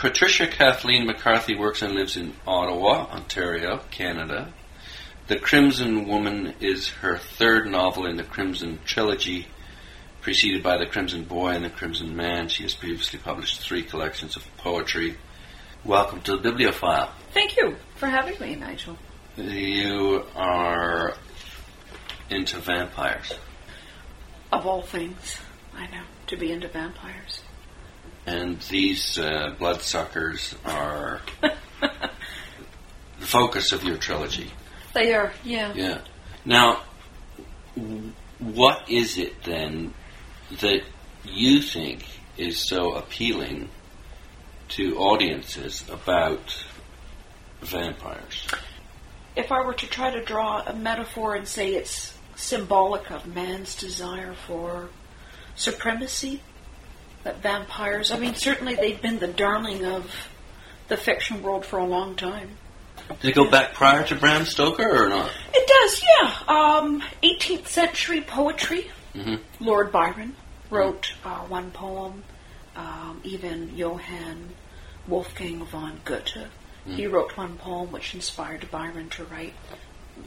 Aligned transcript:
Patricia 0.00 0.46
Kathleen 0.46 1.06
McCarthy 1.06 1.54
works 1.54 1.82
and 1.82 1.92
lives 1.92 2.16
in 2.16 2.32
Ottawa, 2.46 3.04
Ontario, 3.12 3.82
Canada. 3.90 4.50
The 5.26 5.38
Crimson 5.38 6.08
Woman 6.08 6.54
is 6.58 6.88
her 6.88 7.18
third 7.18 7.66
novel 7.66 8.06
in 8.06 8.16
the 8.16 8.24
Crimson 8.24 8.78
trilogy, 8.86 9.48
preceded 10.22 10.62
by 10.62 10.78
The 10.78 10.86
Crimson 10.86 11.24
Boy 11.24 11.50
and 11.50 11.66
The 11.66 11.68
Crimson 11.68 12.16
Man. 12.16 12.48
She 12.48 12.62
has 12.62 12.74
previously 12.74 13.18
published 13.18 13.60
three 13.60 13.82
collections 13.82 14.36
of 14.36 14.56
poetry. 14.56 15.18
Welcome 15.84 16.22
to 16.22 16.36
the 16.36 16.42
Bibliophile. 16.50 17.12
Thank 17.34 17.58
you 17.58 17.76
for 17.96 18.06
having 18.06 18.40
me, 18.40 18.54
Nigel. 18.56 18.96
You 19.36 20.24
are 20.34 21.12
into 22.30 22.58
vampires. 22.58 23.34
Of 24.50 24.66
all 24.66 24.80
things, 24.80 25.36
I 25.76 25.88
know, 25.88 26.04
to 26.28 26.38
be 26.38 26.52
into 26.52 26.68
vampires. 26.68 27.42
And 28.30 28.60
these 28.70 29.18
uh, 29.18 29.56
bloodsuckers 29.58 30.54
are 30.64 31.20
the 31.40 31.90
focus 33.18 33.72
of 33.72 33.82
your 33.82 33.96
trilogy. 33.96 34.52
They 34.94 35.12
are, 35.14 35.32
yeah. 35.42 35.72
Yeah. 35.74 35.98
Now, 36.44 36.82
what 38.38 38.88
is 38.88 39.18
it 39.18 39.42
then 39.42 39.94
that 40.60 40.82
you 41.24 41.60
think 41.60 42.04
is 42.36 42.56
so 42.56 42.92
appealing 42.92 43.68
to 44.68 44.96
audiences 44.96 45.84
about 45.90 46.64
vampires? 47.62 48.46
If 49.34 49.50
I 49.50 49.60
were 49.64 49.74
to 49.74 49.86
try 49.88 50.12
to 50.12 50.24
draw 50.24 50.62
a 50.64 50.72
metaphor 50.72 51.34
and 51.34 51.48
say 51.48 51.74
it's 51.74 52.16
symbolic 52.36 53.10
of 53.10 53.26
man's 53.26 53.74
desire 53.74 54.34
for 54.46 54.90
supremacy, 55.56 56.42
that 57.24 57.42
vampires, 57.42 58.10
I 58.10 58.18
mean, 58.18 58.34
certainly 58.34 58.74
they've 58.74 59.00
been 59.00 59.18
the 59.18 59.28
darling 59.28 59.84
of 59.84 60.28
the 60.88 60.96
fiction 60.96 61.42
world 61.42 61.64
for 61.64 61.78
a 61.78 61.84
long 61.84 62.16
time. 62.16 62.50
Did 63.20 63.30
it 63.30 63.34
go 63.34 63.50
back 63.50 63.74
prior 63.74 64.04
to 64.06 64.14
Bram 64.14 64.44
Stoker 64.44 65.04
or 65.04 65.08
not? 65.08 65.30
It 65.52 65.66
does, 65.66 66.02
yeah. 66.20 66.54
Um, 66.54 67.02
18th 67.22 67.66
century 67.66 68.20
poetry. 68.20 68.90
hmm 69.14 69.36
Lord 69.58 69.90
Byron 69.92 70.36
wrote 70.70 71.12
uh, 71.24 71.40
one 71.40 71.70
poem. 71.72 72.22
Um, 72.76 73.20
even 73.24 73.76
Johann 73.76 74.50
Wolfgang 75.08 75.64
von 75.66 76.00
Goethe, 76.04 76.46
he 76.86 77.06
wrote 77.06 77.36
one 77.36 77.56
poem 77.58 77.90
which 77.92 78.14
inspired 78.14 78.70
Byron 78.70 79.08
to 79.10 79.24
write 79.24 79.52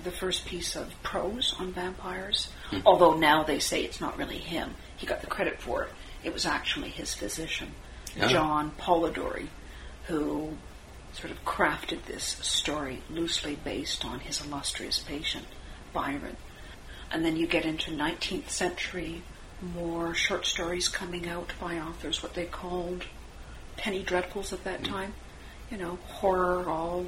the 0.03 0.11
first 0.11 0.45
piece 0.45 0.75
of 0.75 0.93
prose 1.03 1.55
on 1.59 1.71
vampires. 1.71 2.49
Although 2.85 3.15
now 3.15 3.43
they 3.43 3.59
say 3.59 3.83
it's 3.83 4.01
not 4.01 4.17
really 4.17 4.37
him. 4.37 4.75
He 4.97 5.07
got 5.07 5.21
the 5.21 5.27
credit 5.27 5.61
for 5.61 5.83
it. 5.83 5.89
It 6.23 6.33
was 6.33 6.45
actually 6.45 6.89
his 6.89 7.13
physician, 7.13 7.73
Yeah. 8.15 8.27
John 8.27 8.71
Polidori, 8.71 9.47
who 10.05 10.57
sort 11.13 11.31
of 11.31 11.43
crafted 11.45 12.05
this 12.05 12.37
story 12.41 13.01
loosely 13.09 13.55
based 13.55 14.03
on 14.05 14.19
his 14.19 14.43
illustrious 14.43 14.99
patient, 14.99 15.45
Byron. 15.93 16.37
And 17.11 17.23
then 17.23 17.35
you 17.35 17.45
get 17.45 17.65
into 17.65 17.91
19th 17.91 18.49
century, 18.49 19.21
more 19.61 20.13
short 20.15 20.45
stories 20.45 20.87
coming 20.87 21.27
out 21.27 21.53
by 21.59 21.77
authors, 21.77 22.23
what 22.23 22.33
they 22.33 22.45
called 22.45 23.05
penny 23.77 24.03
dreadfuls 24.03 24.51
at 24.51 24.63
that 24.63 24.81
mm. 24.81 24.87
time. 24.87 25.13
You 25.69 25.77
know, 25.77 25.99
horror 26.07 26.69
all 26.69 27.05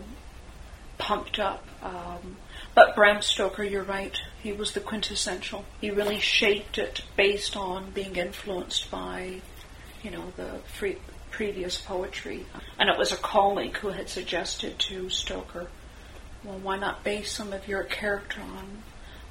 pumped 0.97 1.39
up. 1.39 1.65
Um, 1.83 2.37
but 2.73 2.95
Bram 2.95 3.21
Stoker, 3.21 3.63
you're 3.63 3.83
right, 3.83 4.17
he 4.41 4.51
was 4.51 4.73
the 4.73 4.79
quintessential. 4.79 5.65
He 5.79 5.91
really 5.91 6.19
shaped 6.19 6.77
it 6.77 7.03
based 7.15 7.55
on 7.55 7.91
being 7.91 8.15
influenced 8.15 8.91
by, 8.91 9.41
you 10.03 10.11
know, 10.11 10.33
the 10.35 10.59
free, 10.77 10.97
previous 11.31 11.77
poetry. 11.79 12.45
And 12.79 12.89
it 12.89 12.97
was 12.97 13.11
a 13.11 13.17
colleague 13.17 13.77
who 13.77 13.89
had 13.89 14.09
suggested 14.09 14.79
to 14.79 15.09
Stoker, 15.09 15.67
well, 16.43 16.59
why 16.59 16.77
not 16.77 17.03
base 17.03 17.31
some 17.31 17.53
of 17.53 17.67
your 17.67 17.83
character 17.83 18.41
on 18.41 18.83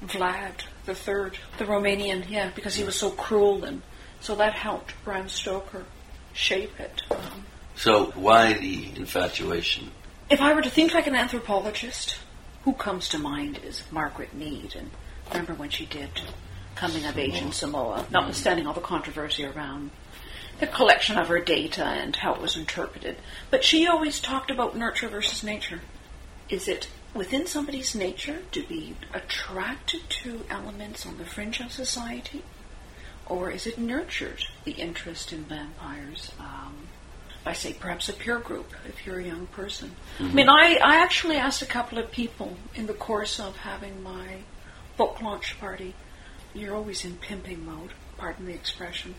Vlad 0.07 0.65
the 0.85 0.95
Third, 0.95 1.37
the 1.57 1.65
Romanian, 1.65 2.29
yeah, 2.29 2.51
because 2.55 2.75
he 2.75 2.83
was 2.83 2.95
so 2.95 3.09
cruel, 3.09 3.63
and 3.63 3.81
so 4.21 4.35
that 4.35 4.53
helped 4.53 4.93
Bram 5.03 5.29
Stoker 5.29 5.85
shape 6.33 6.79
it. 6.79 7.03
Um, 7.11 7.45
So 7.75 8.05
why 8.15 8.53
the 8.53 8.91
infatuation? 8.95 9.91
If 10.29 10.41
I 10.41 10.53
were 10.53 10.61
to 10.61 10.69
think 10.69 10.93
like 10.93 11.07
an 11.07 11.15
anthropologist, 11.15 12.17
who 12.63 12.73
comes 12.73 13.07
to 13.09 13.19
mind 13.19 13.59
is 13.63 13.83
Margaret 13.91 14.33
Mead, 14.33 14.75
and 14.75 14.89
remember 15.29 15.53
when 15.53 15.69
she 15.69 15.85
did 15.85 16.09
Coming 16.73 17.05
of 17.05 17.17
Age 17.17 17.41
in 17.41 17.51
Samoa, 17.51 18.05
notwithstanding 18.09 18.65
all 18.65 18.73
the 18.73 18.81
controversy 18.81 19.45
around 19.45 19.91
the 20.59 20.67
collection 20.67 21.17
of 21.17 21.27
her 21.27 21.39
data 21.39 21.83
and 21.83 22.15
how 22.15 22.33
it 22.33 22.41
was 22.41 22.57
interpreted. 22.57 23.17
But 23.51 23.63
she 23.63 23.87
always 23.87 24.19
talked 24.19 24.49
about 24.49 24.75
nurture 24.75 25.07
versus 25.07 25.43
nature. 25.43 25.81
Is 26.49 26.67
it 26.67 26.87
within 27.13 27.45
somebody's 27.45 27.93
nature 27.95 28.39
to 28.51 28.63
be 28.63 28.95
attracted 29.13 30.09
to 30.09 30.43
elements 30.49 31.05
on 31.05 31.17
the 31.17 31.25
fringe 31.25 31.59
of 31.59 31.71
society? 31.71 32.43
Or 33.27 33.51
is 33.51 33.65
it 33.67 33.77
nurtured, 33.77 34.45
the 34.63 34.73
interest 34.73 35.31
in 35.31 35.45
vampires? 35.45 36.31
Um, 36.39 36.87
I 37.45 37.53
say 37.53 37.73
perhaps 37.73 38.09
a 38.09 38.13
peer 38.13 38.39
group 38.39 38.73
if 38.87 39.05
you're 39.05 39.19
a 39.19 39.23
young 39.23 39.45
person. 39.47 39.91
I 40.19 40.23
mm-hmm. 40.23 40.35
mean, 40.35 40.49
I, 40.49 40.79
I 40.83 40.95
actually 40.97 41.37
asked 41.37 41.61
a 41.61 41.67
couple 41.67 41.99
of 41.99 42.11
people 42.11 42.57
in 42.73 42.87
the 42.87 42.93
course 42.93 43.39
of 43.39 43.55
having 43.57 44.01
my 44.01 44.39
book 44.97 45.21
launch 45.21 45.59
party. 45.59 45.93
You're 46.53 46.75
always 46.75 47.05
in 47.05 47.17
pimping 47.17 47.65
mode, 47.65 47.91
pardon 48.17 48.45
the 48.45 48.53
expression. 48.53 49.13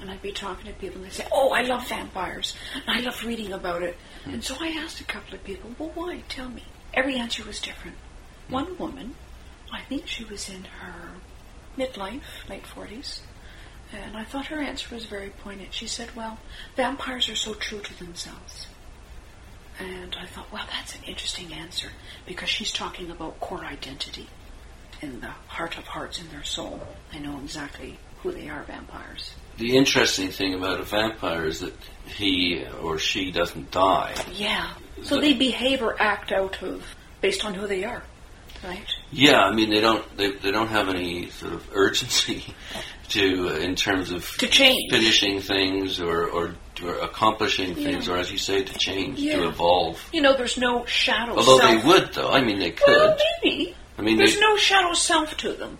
And 0.00 0.10
I'd 0.10 0.22
be 0.22 0.30
talking 0.32 0.66
to 0.66 0.78
people 0.78 0.98
and 0.98 1.06
they'd 1.06 1.12
say, 1.12 1.26
Oh, 1.32 1.50
I 1.50 1.62
love 1.62 1.88
vampires. 1.88 2.54
And 2.74 2.84
I 2.86 3.00
love 3.00 3.24
reading 3.24 3.52
about 3.52 3.82
it. 3.82 3.96
Hmm. 4.24 4.34
And 4.34 4.44
so 4.44 4.54
I 4.60 4.68
asked 4.68 5.00
a 5.00 5.04
couple 5.04 5.34
of 5.34 5.42
people, 5.42 5.70
Well, 5.78 5.90
why? 5.94 6.22
Tell 6.28 6.48
me. 6.48 6.64
Every 6.94 7.16
answer 7.16 7.44
was 7.44 7.60
different. 7.60 7.96
Hmm. 8.48 8.52
One 8.52 8.78
woman, 8.78 9.14
I 9.72 9.80
think 9.82 10.06
she 10.06 10.24
was 10.24 10.48
in 10.48 10.64
her 10.80 11.12
midlife, 11.78 12.48
late 12.48 12.64
40s, 12.64 13.20
and 13.92 14.16
I 14.16 14.24
thought 14.24 14.46
her 14.46 14.60
answer 14.60 14.94
was 14.94 15.04
very 15.06 15.30
poignant. 15.30 15.72
She 15.72 15.86
said, 15.86 16.14
Well, 16.16 16.38
vampires 16.76 17.28
are 17.28 17.36
so 17.36 17.54
true 17.54 17.80
to 17.80 17.98
themselves. 17.98 18.66
And 19.78 20.16
I 20.18 20.26
thought, 20.26 20.50
well, 20.52 20.64
that's 20.70 20.94
an 20.94 21.02
interesting 21.04 21.52
answer 21.52 21.88
because 22.24 22.48
she's 22.48 22.72
talking 22.72 23.10
about 23.10 23.38
core 23.40 23.64
identity 23.64 24.26
in 25.02 25.20
the 25.20 25.30
heart 25.48 25.76
of 25.76 25.84
hearts 25.84 26.18
in 26.18 26.28
their 26.30 26.44
soul. 26.44 26.80
I 27.12 27.18
know 27.18 27.38
exactly 27.40 27.98
who 28.22 28.32
they 28.32 28.48
are, 28.48 28.62
vampires. 28.62 29.32
The 29.58 29.76
interesting 29.76 30.30
thing 30.30 30.54
about 30.54 30.80
a 30.80 30.82
vampire 30.82 31.46
is 31.46 31.60
that 31.60 31.74
he 32.06 32.64
or 32.82 32.98
she 32.98 33.30
doesn't 33.30 33.70
die. 33.70 34.14
Yeah. 34.32 34.72
So 35.02 35.20
they 35.20 35.34
behave 35.34 35.82
or 35.82 36.00
act 36.00 36.32
out 36.32 36.62
of 36.62 36.82
based 37.20 37.44
on 37.44 37.52
who 37.52 37.66
they 37.66 37.84
are, 37.84 38.02
right? 38.64 38.88
Yeah, 39.16 39.40
I 39.40 39.52
mean 39.54 39.70
they 39.70 39.80
don't 39.80 40.04
they, 40.16 40.32
they 40.32 40.50
don't 40.50 40.68
have 40.68 40.88
any 40.88 41.30
sort 41.30 41.54
of 41.54 41.68
urgency 41.72 42.44
to 43.08 43.48
uh, 43.48 43.52
in 43.58 43.74
terms 43.74 44.10
of 44.12 44.28
To 44.38 44.46
change. 44.46 44.90
finishing 44.92 45.40
things 45.40 46.00
or 46.00 46.28
or, 46.28 46.54
or 46.84 46.94
accomplishing 46.98 47.74
things 47.74 48.06
Yeah. 48.06 48.14
or 48.14 48.18
as 48.18 48.30
you 48.30 48.38
say 48.38 48.62
to 48.62 48.78
change 48.78 49.18
to 49.20 49.48
evolve. 49.48 50.06
You 50.12 50.20
know, 50.20 50.36
there's 50.36 50.58
no 50.58 50.84
shadow. 50.84 51.32
Although 51.36 51.58
self. 51.58 51.62
they 51.82 51.88
would 51.88 52.12
though, 52.12 52.30
I 52.30 52.42
mean 52.42 52.58
they 52.58 52.72
could. 52.72 52.96
Well, 52.96 53.16
maybe. 53.42 53.74
I 53.98 54.02
mean 54.02 54.18
There's 54.18 54.34
they, 54.34 54.40
no 54.40 54.56
shadow 54.58 54.92
self 54.92 55.36
to 55.38 55.52
them. 55.54 55.78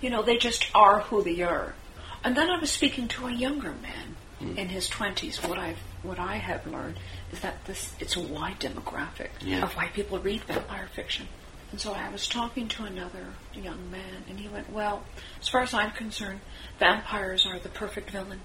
You 0.00 0.10
know, 0.10 0.22
they 0.22 0.36
just 0.38 0.66
are 0.74 1.00
who 1.00 1.22
they 1.24 1.40
are. 1.42 1.74
And 2.22 2.36
then 2.36 2.48
I 2.50 2.58
was 2.60 2.70
speaking 2.70 3.08
to 3.08 3.26
a 3.26 3.32
younger 3.32 3.72
man 3.82 4.14
Hmm. 4.38 4.58
in 4.58 4.68
his 4.68 4.86
twenties. 4.86 5.42
What 5.42 5.58
I've 5.58 5.78
what 6.02 6.18
I 6.18 6.36
have 6.36 6.66
learned 6.66 6.98
is 7.32 7.40
that 7.40 7.64
this 7.64 7.94
it's 7.98 8.16
a 8.16 8.20
wide 8.20 8.60
demographic 8.60 9.30
Yeah. 9.40 9.62
of 9.64 9.72
why 9.74 9.86
people 9.88 10.18
read 10.18 10.42
vampire 10.44 10.88
fiction. 10.94 11.26
And 11.72 11.80
so 11.80 11.92
I 11.92 12.08
was 12.10 12.28
talking 12.28 12.68
to 12.68 12.84
another 12.84 13.26
young 13.54 13.90
man, 13.90 14.24
and 14.28 14.38
he 14.38 14.48
went, 14.48 14.70
"Well, 14.70 15.02
as 15.40 15.48
far 15.48 15.62
as 15.62 15.74
I'm 15.74 15.90
concerned, 15.90 16.40
vampires 16.78 17.44
are 17.44 17.58
the 17.58 17.68
perfect 17.68 18.10
villain 18.10 18.40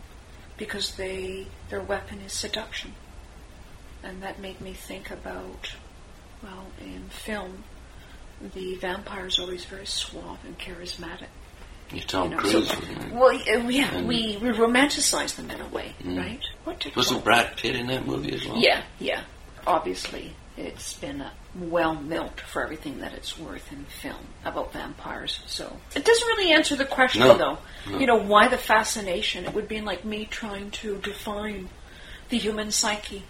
because 0.57 0.95
they 0.95 1.47
their 1.69 1.81
weapon 1.81 2.19
is 2.21 2.33
seduction." 2.33 2.95
And 4.03 4.23
that 4.23 4.39
made 4.39 4.59
me 4.59 4.73
think 4.73 5.11
about, 5.11 5.75
well, 6.41 6.65
in 6.83 7.09
film, 7.09 7.63
the 8.55 8.73
vampire 8.75 9.27
is 9.27 9.37
always 9.37 9.65
very 9.65 9.85
suave 9.85 10.39
and 10.43 10.57
charismatic. 10.57 11.27
you 11.91 12.01
Tom 12.01 12.29
you 12.31 12.37
know, 12.37 12.41
Cruise. 12.41 12.69
so- 12.69 12.77
well, 13.11 13.33
yeah, 13.33 13.91
And- 13.93 14.07
we, 14.07 14.37
we 14.37 14.47
romanticize 14.47 15.35
them 15.35 15.51
in 15.51 15.59
a 15.61 15.67
way, 15.67 15.93
Mm. 16.01 16.17
right? 16.17 16.39
What 16.63 16.79
did 16.79 16.95
Wasn't 16.95 17.21
Brad 17.23 17.57
Pitt 17.57 17.75
in 17.75 17.87
that 17.87 18.07
movie 18.07 18.33
as 18.33 18.45
well? 18.45 18.57
Yeah, 18.57 18.81
yeah. 18.97 19.23
Obviously, 19.67 20.33
it's 20.57 20.93
been 20.93 21.21
uh, 21.21 21.29
well 21.59 21.95
milked 21.95 22.41
for 22.41 22.61
everything 22.63 22.99
that 22.99 23.13
it's 23.13 23.37
worth 23.37 23.71
in 23.71 23.85
film 23.85 24.25
about 24.45 24.73
vampires. 24.73 25.39
So 25.47 25.77
it 25.95 26.03
doesn't 26.05 26.27
really 26.27 26.51
answer 26.51 26.75
the 26.75 26.85
question, 26.85 27.21
No, 27.21 27.37
though. 27.37 27.57
no. 27.89 27.99
You 27.99 28.05
know, 28.05 28.17
why 28.17 28.47
the 28.47 28.57
fascination? 28.57 29.45
It 29.45 29.53
would 29.53 29.67
be 29.67 29.81
like 29.81 30.03
me 30.05 30.25
trying 30.25 30.71
to 30.71 30.97
define 30.97 31.69
the 32.29 32.37
human 32.37 32.71
psyche. 32.71 33.23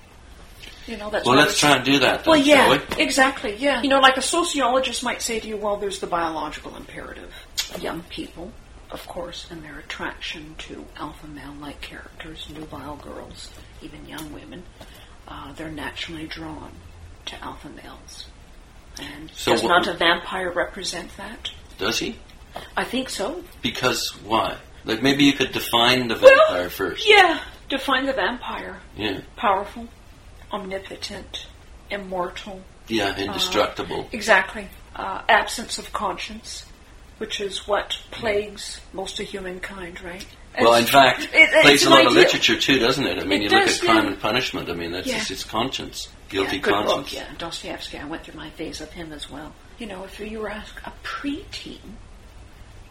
You 0.87 0.97
know, 0.97 1.09
that's 1.11 1.27
Well, 1.27 1.35
let's 1.37 1.59
try 1.59 1.75
and 1.75 1.85
do 1.85 1.99
that. 1.99 2.23
Then, 2.23 2.31
well, 2.31 2.39
yeah, 2.41 2.75
shall 2.77 2.97
we? 2.97 3.03
exactly, 3.03 3.55
yeah. 3.55 3.81
You 3.83 3.89
know, 3.89 3.99
like 3.99 4.17
a 4.17 4.21
sociologist 4.21 5.03
might 5.03 5.21
say 5.21 5.39
to 5.39 5.47
you, 5.47 5.57
well, 5.57 5.77
there's 5.77 5.99
the 5.99 6.07
biological 6.07 6.75
imperative. 6.75 7.31
Young 7.79 8.01
people, 8.09 8.51
of 8.89 9.05
course, 9.07 9.47
and 9.51 9.63
their 9.63 9.77
attraction 9.79 10.55
to 10.57 10.85
alpha 10.97 11.27
male 11.27 11.53
like 11.61 11.81
characters, 11.81 12.47
nubile 12.53 12.95
girls, 12.97 13.51
even 13.83 14.07
young 14.07 14.33
women. 14.33 14.63
uh, 15.27 15.53
they're 15.53 15.69
naturally 15.71 16.25
drawn 16.27 16.71
to 17.31 17.43
alpha 17.43 17.69
males. 17.69 18.27
And 19.01 19.31
So 19.33 19.51
does 19.53 19.63
not 19.63 19.87
a 19.87 19.93
vampire 19.93 20.51
represent 20.51 21.15
that? 21.17 21.51
Does 21.77 21.99
he? 21.99 22.17
I 22.75 22.83
think 22.83 23.09
so. 23.09 23.43
Because 23.61 24.09
why? 24.23 24.57
Like 24.85 25.01
maybe 25.01 25.23
you 25.23 25.33
could 25.33 25.51
define 25.51 26.07
the 26.07 26.15
Well, 26.21 26.35
vampire 26.47 26.69
first. 26.69 27.07
Yeah. 27.07 27.39
Define 27.69 28.05
the 28.05 28.13
vampire. 28.13 28.79
Yeah. 28.97 29.21
Powerful, 29.37 29.87
omnipotent, 30.51 31.47
immortal. 31.89 32.61
Yeah, 32.87 33.17
indestructible. 33.17 34.09
Exactly. 34.11 34.67
Uh, 34.93 35.21
absence 35.29 35.77
of 35.77 35.93
conscience, 35.93 36.65
which 37.17 37.39
is 37.39 37.65
what 37.65 37.97
plagues 38.11 38.81
most 38.91 39.19
of 39.21 39.27
humankind, 39.27 40.01
right? 40.01 40.25
Well, 40.59 40.73
in 40.75 40.85
fact, 40.85 41.21
it- 41.23 41.29
it's 41.33 41.61
plays 41.61 41.85
a 41.85 41.89
lot 41.89 42.05
of 42.05 42.13
literature 42.13 42.57
too, 42.57 42.79
doesn't 42.79 43.05
it? 43.05 43.19
I 43.19 43.23
mean, 43.23 43.41
It 43.41 43.51
you 43.51 43.57
look 43.57 43.67
at 43.67 43.79
crime 43.79 44.03
yeah. 44.05 44.11
and 44.11 44.19
punishment. 44.19 44.69
I 44.69 44.73
mean, 44.73 44.91
that's 44.91 45.07
Yeah. 45.07 45.17
it's, 45.17 45.31
it's 45.31 45.43
conscience, 45.43 46.09
guilty 46.29 46.57
yeah, 46.57 46.61
conscience. 46.63 46.95
Book, 46.95 47.13
yeah, 47.13 47.33
Dostoevsky. 47.37 47.97
I 47.97 48.05
went 48.05 48.23
through 48.23 48.35
my 48.35 48.49
phase 48.51 48.81
of 48.81 48.91
him 48.91 49.11
as 49.13 49.29
well. 49.29 49.53
You 49.79 49.87
know, 49.87 50.03
if 50.03 50.19
you 50.19 50.39
were 50.39 50.49
asked 50.49 50.79
a 50.85 50.91
preteen, 51.03 51.79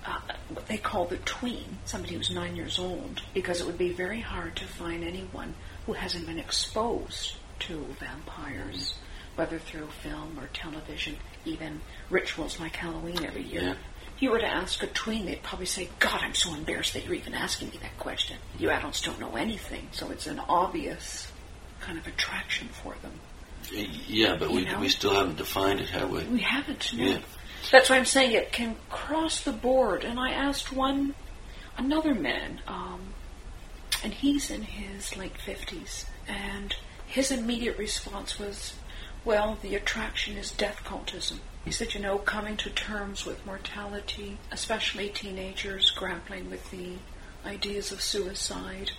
uh, 0.06 0.18
what 0.48 0.66
they 0.66 0.78
call 0.78 1.04
the 1.04 1.18
tween, 1.18 1.78
somebody 1.84 2.14
who's 2.14 2.30
nine 2.30 2.56
years 2.56 2.78
old, 2.78 3.20
because 3.34 3.60
it 3.60 3.66
would 3.66 3.78
be 3.78 3.92
very 3.92 4.20
hard 4.20 4.56
to 4.56 4.66
find 4.66 5.04
anyone 5.04 5.54
who 5.86 5.92
hasn't 5.92 6.26
been 6.26 6.38
exposed 6.38 7.34
to 7.60 7.84
vampires, 8.00 8.94
whether 9.36 9.58
through 9.58 9.88
film 10.02 10.38
or 10.40 10.46
television, 10.48 11.16
even 11.44 11.80
rituals 12.08 12.58
like 12.58 12.74
Halloween 12.76 13.22
every 13.24 13.42
year. 13.42 13.62
Yeah. 13.62 13.74
If 14.20 14.24
you 14.24 14.32
were 14.32 14.38
to 14.38 14.46
ask 14.46 14.82
a 14.82 14.86
tween, 14.86 15.24
they'd 15.24 15.42
probably 15.42 15.64
say, 15.64 15.88
God, 15.98 16.20
I'm 16.22 16.34
so 16.34 16.52
embarrassed 16.52 16.92
that 16.92 17.06
you're 17.06 17.14
even 17.14 17.32
asking 17.32 17.70
me 17.70 17.78
that 17.80 17.98
question. 17.98 18.36
You 18.58 18.68
adults 18.68 19.00
don't 19.00 19.18
know 19.18 19.34
anything, 19.34 19.88
so 19.92 20.10
it's 20.10 20.26
an 20.26 20.38
obvious 20.46 21.32
kind 21.80 21.96
of 21.96 22.06
attraction 22.06 22.68
for 22.68 22.94
them. 23.00 23.12
Yeah, 24.06 24.36
but 24.36 24.50
we, 24.50 24.66
know? 24.66 24.78
we 24.78 24.90
still 24.90 25.14
haven't 25.14 25.38
defined 25.38 25.80
it, 25.80 25.88
have 25.88 26.10
we? 26.10 26.22
We 26.24 26.40
haven't. 26.40 26.92
No. 26.92 27.02
Yeah. 27.02 27.18
That's 27.72 27.88
why 27.88 27.96
I'm 27.96 28.04
saying 28.04 28.32
it 28.32 28.52
can 28.52 28.76
cross 28.90 29.42
the 29.42 29.52
board. 29.52 30.04
And 30.04 30.20
I 30.20 30.32
asked 30.32 30.70
one, 30.70 31.14
another 31.78 32.14
man, 32.14 32.60
um, 32.68 33.14
and 34.04 34.12
he's 34.12 34.50
in 34.50 34.60
his 34.60 35.16
late 35.16 35.38
fifties, 35.38 36.04
and 36.28 36.76
his 37.06 37.30
immediate 37.30 37.78
response 37.78 38.38
was, 38.38 38.74
"Well, 39.24 39.56
the 39.62 39.74
attraction 39.76 40.36
is 40.36 40.50
death 40.50 40.82
cultism." 40.84 41.38
He 41.64 41.70
said, 41.72 41.94
"You 41.94 42.00
know, 42.00 42.18
coming 42.18 42.56
to 42.58 42.70
terms 42.70 43.24
with 43.26 43.44
mortality, 43.44 44.38
especially 44.50 45.08
teenagers 45.10 45.90
grappling 45.90 46.50
with 46.50 46.70
the 46.70 46.94
ideas 47.44 47.92
of 47.92 48.00
suicide, 48.00 48.92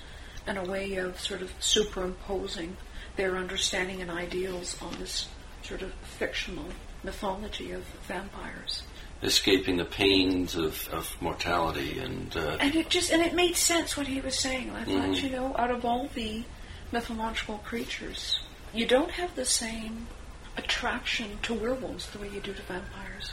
and 0.48 0.58
a 0.58 0.63
way 0.63 0.96
of 0.96 1.19
sort 1.19 1.42
of 1.42 1.52
superimposing 1.60 2.78
their 3.16 3.36
understanding 3.36 4.02
and 4.02 4.10
ideals 4.12 4.75
on 4.81 4.96
this 5.00 5.28
sort 5.63 5.81
of 5.81 5.94
fictional 6.04 6.66
mythology 7.04 7.72
of 7.72 7.84
vampires. 8.08 8.84
Escaping 9.24 9.78
the 9.78 9.86
pains 9.86 10.56
of, 10.56 10.88
of 10.90 11.16
mortality 11.22 12.00
and 12.00 12.36
uh, 12.36 12.58
And 12.60 12.75
it 12.75 12.90
just 12.90 13.12
and 13.12 13.22
it 13.22 13.36
made 13.36 13.56
sense 13.56 13.96
what 13.96 14.08
he 14.08 14.19
was 14.22 14.38
saying. 14.40 14.72
I 14.72 14.84
thought, 14.84 15.10
Mhm. 15.10 15.24
you 15.24 15.30
know, 15.30 15.56
out 15.58 15.69
of 15.72 15.86
all 15.86 16.10
the 16.16 16.44
mythological 16.92 17.60
creatures, 17.60 18.40
you 18.74 18.86
don't 18.88 19.12
have 19.12 19.36
the 19.36 19.46
same 19.46 20.08
attraction 20.57 21.38
to 21.44 21.53
werewolves 21.53 22.07
the 22.12 22.19
way 22.19 22.30
you 22.30 22.39
do 22.39 22.53
to 22.53 22.62
vampires. 22.63 23.31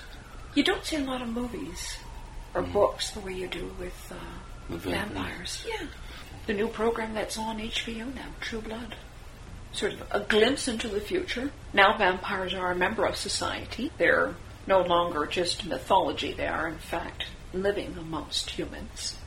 You 0.54 0.64
don't 0.64 0.84
see 0.84 0.96
a 0.96 1.00
lot 1.04 1.22
of 1.22 1.28
movies 1.28 1.98
or 2.54 2.62
books 2.62 3.10
the 3.10 3.20
way 3.20 3.32
you 3.34 3.46
do 3.48 3.70
with 3.78 4.12
uh, 4.12 4.14
With 4.68 4.82
vampires. 4.82 5.62
vampires. 5.62 5.64
Yeah. 5.68 5.86
The 6.46 6.54
new 6.54 6.68
program 6.68 7.14
that's 7.14 7.36
on 7.38 7.58
HBO 7.58 8.14
now, 8.14 8.26
True 8.40 8.60
Blood. 8.60 8.94
Sort 9.72 9.92
of 9.92 10.02
a 10.10 10.20
glimpse 10.20 10.66
into 10.66 10.88
the 10.88 11.00
future. 11.00 11.50
Now 11.74 11.96
vampires 11.98 12.54
are 12.54 12.70
a 12.72 12.74
member 12.74 13.04
of 13.04 13.16
society. 13.16 13.92
They're 13.98 14.34
no 14.66 14.80
longer 14.82 15.26
just 15.26 15.66
mythology. 15.66 16.32
They 16.32 16.46
are, 16.46 16.66
in 16.66 16.78
fact, 16.78 17.24
living 17.52 17.94
amongst 17.98 18.50
humans. 18.50 19.18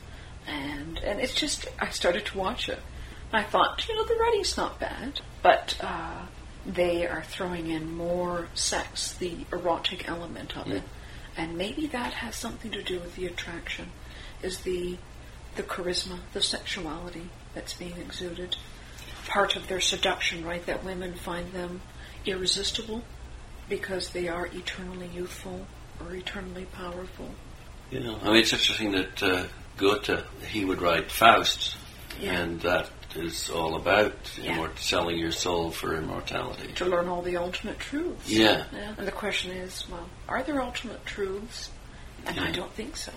And 0.46 0.98
and 0.98 1.20
it's 1.20 1.34
just, 1.34 1.68
I 1.78 1.90
started 1.90 2.26
to 2.26 2.38
watch 2.38 2.68
it. 2.68 2.80
I 3.32 3.44
thought, 3.44 3.86
you 3.88 3.94
know, 3.96 4.04
the 4.04 4.16
writing's 4.16 4.56
not 4.56 4.80
bad, 4.80 5.20
but 5.42 5.76
uh, 5.80 6.26
they 6.66 7.06
are 7.06 7.22
throwing 7.24 7.68
in 7.70 7.94
more 7.96 8.48
sex, 8.54 9.12
the 9.14 9.38
erotic 9.52 10.08
element 10.08 10.56
of 10.56 10.70
it, 10.70 10.82
and 11.36 11.56
maybe 11.58 11.86
that 11.88 12.12
has 12.14 12.36
something 12.36 12.70
to 12.70 12.82
do 12.82 12.98
with 13.00 13.16
the 13.16 13.26
attraction. 13.26 13.90
Is 14.42 14.60
the 14.60 14.98
the 15.56 15.62
charisma, 15.62 16.18
the 16.32 16.40
sexuality 16.42 17.28
that's 17.54 17.74
being 17.74 17.96
exuded, 17.98 18.56
part 19.26 19.54
of 19.56 19.68
their 19.68 19.80
seduction, 19.80 20.44
right? 20.44 20.64
That 20.66 20.82
women 20.84 21.14
find 21.14 21.52
them 21.52 21.80
irresistible 22.24 23.02
because 23.68 24.10
they 24.10 24.28
are 24.28 24.46
eternally 24.46 25.08
youthful 25.14 25.66
or 26.00 26.14
eternally 26.14 26.64
powerful. 26.66 27.28
you 27.90 28.00
know, 28.00 28.18
I 28.22 28.26
mean, 28.26 28.36
it's 28.36 28.52
interesting 28.52 28.92
that 28.92 29.22
uh, 29.22 29.44
Goethe 29.76 30.24
he 30.48 30.64
would 30.64 30.80
write 30.80 31.10
Faust, 31.10 31.76
Yeah. 32.20 32.32
and 32.40 32.60
that 32.62 32.88
is 33.16 33.50
all 33.50 33.74
about 33.76 34.14
Yeah. 34.40 34.56
immort- 34.56 34.78
selling 34.78 35.18
your 35.18 35.32
soul 35.32 35.70
for 35.70 35.94
immortality. 35.96 36.72
to 36.74 36.84
learn 36.84 37.08
all 37.08 37.22
the 37.22 37.36
ultimate 37.36 37.78
truths. 37.78 38.28
Yeah. 38.30 38.64
And 38.98 39.06
the 39.06 39.12
question 39.12 39.50
is, 39.50 39.84
well, 39.90 40.08
are 40.28 40.42
there 40.42 40.60
ultimate 40.62 41.04
truths? 41.06 41.70
And 42.26 42.38
I 42.40 42.50
don't 42.50 42.72
think 42.74 42.96
so. 42.96 43.12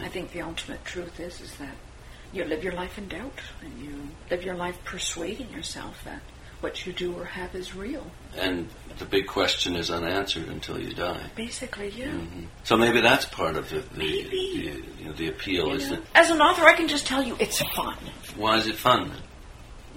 I 0.00 0.08
think 0.08 0.32
the 0.32 0.42
ultimate 0.42 0.84
truth 0.84 1.18
is 1.20 1.40
is 1.40 1.52
that 1.56 1.74
you 2.32 2.44
live 2.44 2.62
your 2.62 2.72
life 2.74 2.96
in 2.96 3.08
doubt 3.08 3.40
and 3.62 3.78
you 3.82 4.08
live 4.30 4.44
your 4.44 4.54
life 4.54 4.78
persuading 4.84 5.50
yourself 5.50 6.02
that 6.04 6.22
what 6.60 6.86
you 6.86 6.92
do 6.92 7.14
or 7.14 7.24
have 7.24 7.54
is 7.54 7.74
real. 7.74 8.06
And 8.36 8.68
the 8.98 9.04
big 9.04 9.26
question 9.26 9.76
is 9.76 9.90
unanswered 9.90 10.48
until 10.48 10.78
you 10.78 10.92
die. 10.92 11.20
Basically, 11.34 11.88
yeah. 11.90 12.10
hmm 12.10 12.44
So 12.64 12.76
maybe 12.76 13.00
that's 13.00 13.24
part 13.24 13.56
of 13.56 13.68
the 13.70 13.80
the, 13.94 14.28
the, 14.28 14.36
you 14.36 15.04
know, 15.06 15.12
the 15.12 15.28
appeal, 15.28 15.68
You 15.68 15.74
isn't 15.74 15.92
know? 15.92 15.98
it? 15.98 16.04
As 16.14 16.30
an 16.30 16.40
author, 16.40 16.64
I 16.64 16.74
can 16.74 16.88
just 16.88 17.06
tell 17.06 17.22
you 17.22 17.36
it's 17.40 17.60
fun 17.74 17.96
Why 18.36 18.58
is 18.58 18.66
it 18.66 18.76
fun? 18.76 19.12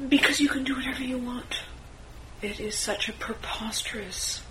because 0.09 0.39
you 0.39 0.49
can 0.49 0.63
do 0.63 0.75
whatever 0.75 1.03
you 1.03 1.17
want. 1.19 1.61
It 2.41 2.59
is 2.59 2.75
such 2.75 3.09
a 3.09 3.13
preposterous 3.13 4.41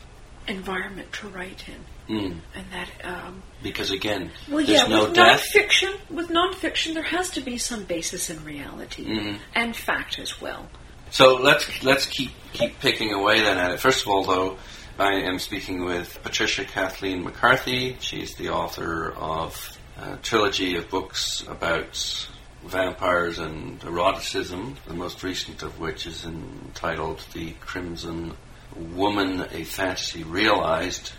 environment 0.49 1.13
to 1.13 1.29
write 1.29 1.65
in, 1.69 1.85
Mm. 2.09 2.41
and 2.55 2.65
that 2.73 2.89
um, 3.05 3.43
Because 3.63 3.91
again, 3.91 4.31
Well, 4.49 4.65
there's 4.65 4.69
yeah, 4.83 4.87
no 4.89 5.05
with 5.05 5.15
death. 5.15 5.45
nonfiction, 5.55 5.95
with 6.11 6.29
nonfiction, 6.31 6.95
there 6.95 7.03
has 7.05 7.31
to 7.31 7.41
be 7.41 7.59
some 7.59 7.85
basis 7.85 8.29
in 8.31 8.43
reality 8.45 9.05
Mhm. 9.07 9.39
and 9.55 9.75
fact 9.77 10.19
as 10.19 10.41
well. 10.41 10.69
So 11.13 11.35
let's 11.35 11.83
let's 11.83 12.07
keep 12.07 12.31
keep 12.55 12.81
picking 12.81 13.13
away 13.13 13.43
then 13.43 13.59
at 13.59 13.71
it. 13.71 13.81
First 13.81 14.01
of 14.01 14.09
all, 14.09 14.25
though, 14.25 14.57
I 14.99 15.13
am 15.13 15.39
speaking 15.39 15.85
with 15.85 16.19
Patricia 16.23 16.65
Kathleen 16.65 17.23
McCarthy. 17.23 17.99
She's 18.01 18.35
the 18.37 18.49
author 18.49 19.13
of 19.13 19.79
a 19.99 20.17
trilogy 20.17 20.75
of 20.77 20.89
books 20.89 21.45
about 21.47 22.29
vampires 22.65 23.39
and 23.39 23.79
eroticism. 23.85 24.79
The 24.87 24.95
most 24.95 25.23
recent 25.23 25.63
of 25.63 25.79
which 25.79 26.07
is 26.07 26.25
entitled 26.25 27.23
"The 27.35 27.51
Crimson 27.61 28.35
Woman: 28.75 29.47
A 29.53 29.65
Fantasy 29.65 30.23
Realized." 30.23 31.13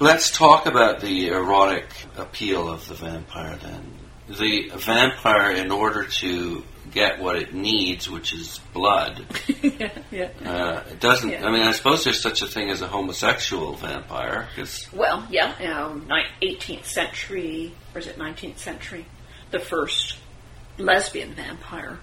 Let's 0.00 0.30
talk 0.30 0.64
about 0.64 1.00
the 1.00 1.28
erotic 1.28 1.90
appeal 2.16 2.70
of 2.70 2.88
the 2.88 2.94
vampire 2.94 3.56
then. 3.56 4.07
The 4.28 4.70
vampire, 4.76 5.52
in 5.52 5.70
order 5.70 6.04
to 6.04 6.62
get 6.90 7.18
what 7.18 7.36
it 7.36 7.54
needs, 7.54 8.08
which 8.10 8.32
is 8.34 8.60
blood, 8.74 9.24
yeah, 9.62 9.90
yeah. 10.10 10.28
uh, 10.44 10.82
it 10.90 11.00
doesn't. 11.00 11.30
Yeah. 11.30 11.46
I 11.46 11.50
mean, 11.50 11.62
I 11.62 11.72
suppose 11.72 12.04
there's 12.04 12.20
such 12.20 12.42
a 12.42 12.46
thing 12.46 12.70
as 12.70 12.82
a 12.82 12.86
homosexual 12.88 13.74
vampire, 13.74 14.48
because 14.54 14.86
Well, 14.92 15.26
yeah, 15.30 15.54
um, 15.74 16.06
ni- 16.08 16.56
18th 16.56 16.84
century, 16.84 17.74
or 17.94 18.00
is 18.00 18.06
it 18.06 18.18
19th 18.18 18.58
century? 18.58 19.06
The 19.50 19.60
first 19.60 20.18
lesbian 20.76 21.34
vampire, 21.34 21.98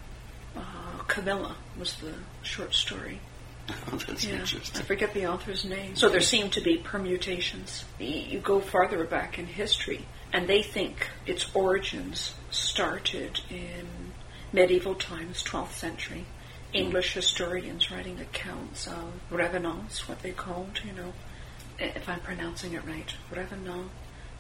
uh, 0.56 1.04
Carmilla, 1.08 1.56
was 1.78 1.96
the 1.98 2.14
short 2.42 2.74
story. 2.74 3.20
that's 4.08 4.26
Yeah, 4.26 4.42
I 4.44 4.82
forget 4.84 5.14
the 5.14 5.28
author's 5.28 5.66
name. 5.66 5.96
So 5.96 6.10
there 6.10 6.22
seem 6.22 6.50
to 6.52 6.62
be 6.62 6.78
permutations. 6.78 7.84
You 8.00 8.40
go 8.40 8.60
farther 8.60 9.04
back 9.06 9.40
in 9.40 9.46
history, 9.48 10.06
and 10.36 10.50
they 10.50 10.62
think 10.62 11.08
its 11.26 11.48
origins 11.56 12.34
started 12.52 13.40
in 13.50 14.12
medieval 14.52 14.94
times, 14.94 15.42
12th 15.42 15.72
century. 15.72 16.26
English 16.74 17.14
historians 17.14 17.90
writing 17.90 18.20
accounts 18.20 18.86
of 18.86 19.14
revenants, 19.32 20.10
what 20.10 20.22
they 20.24 20.32
called, 20.32 20.82
you 20.84 20.92
know, 20.92 21.14
if 21.80 22.10
I'm 22.10 22.20
pronouncing 22.20 22.74
it 22.74 22.86
right, 22.86 23.14
revenant, 23.34 23.90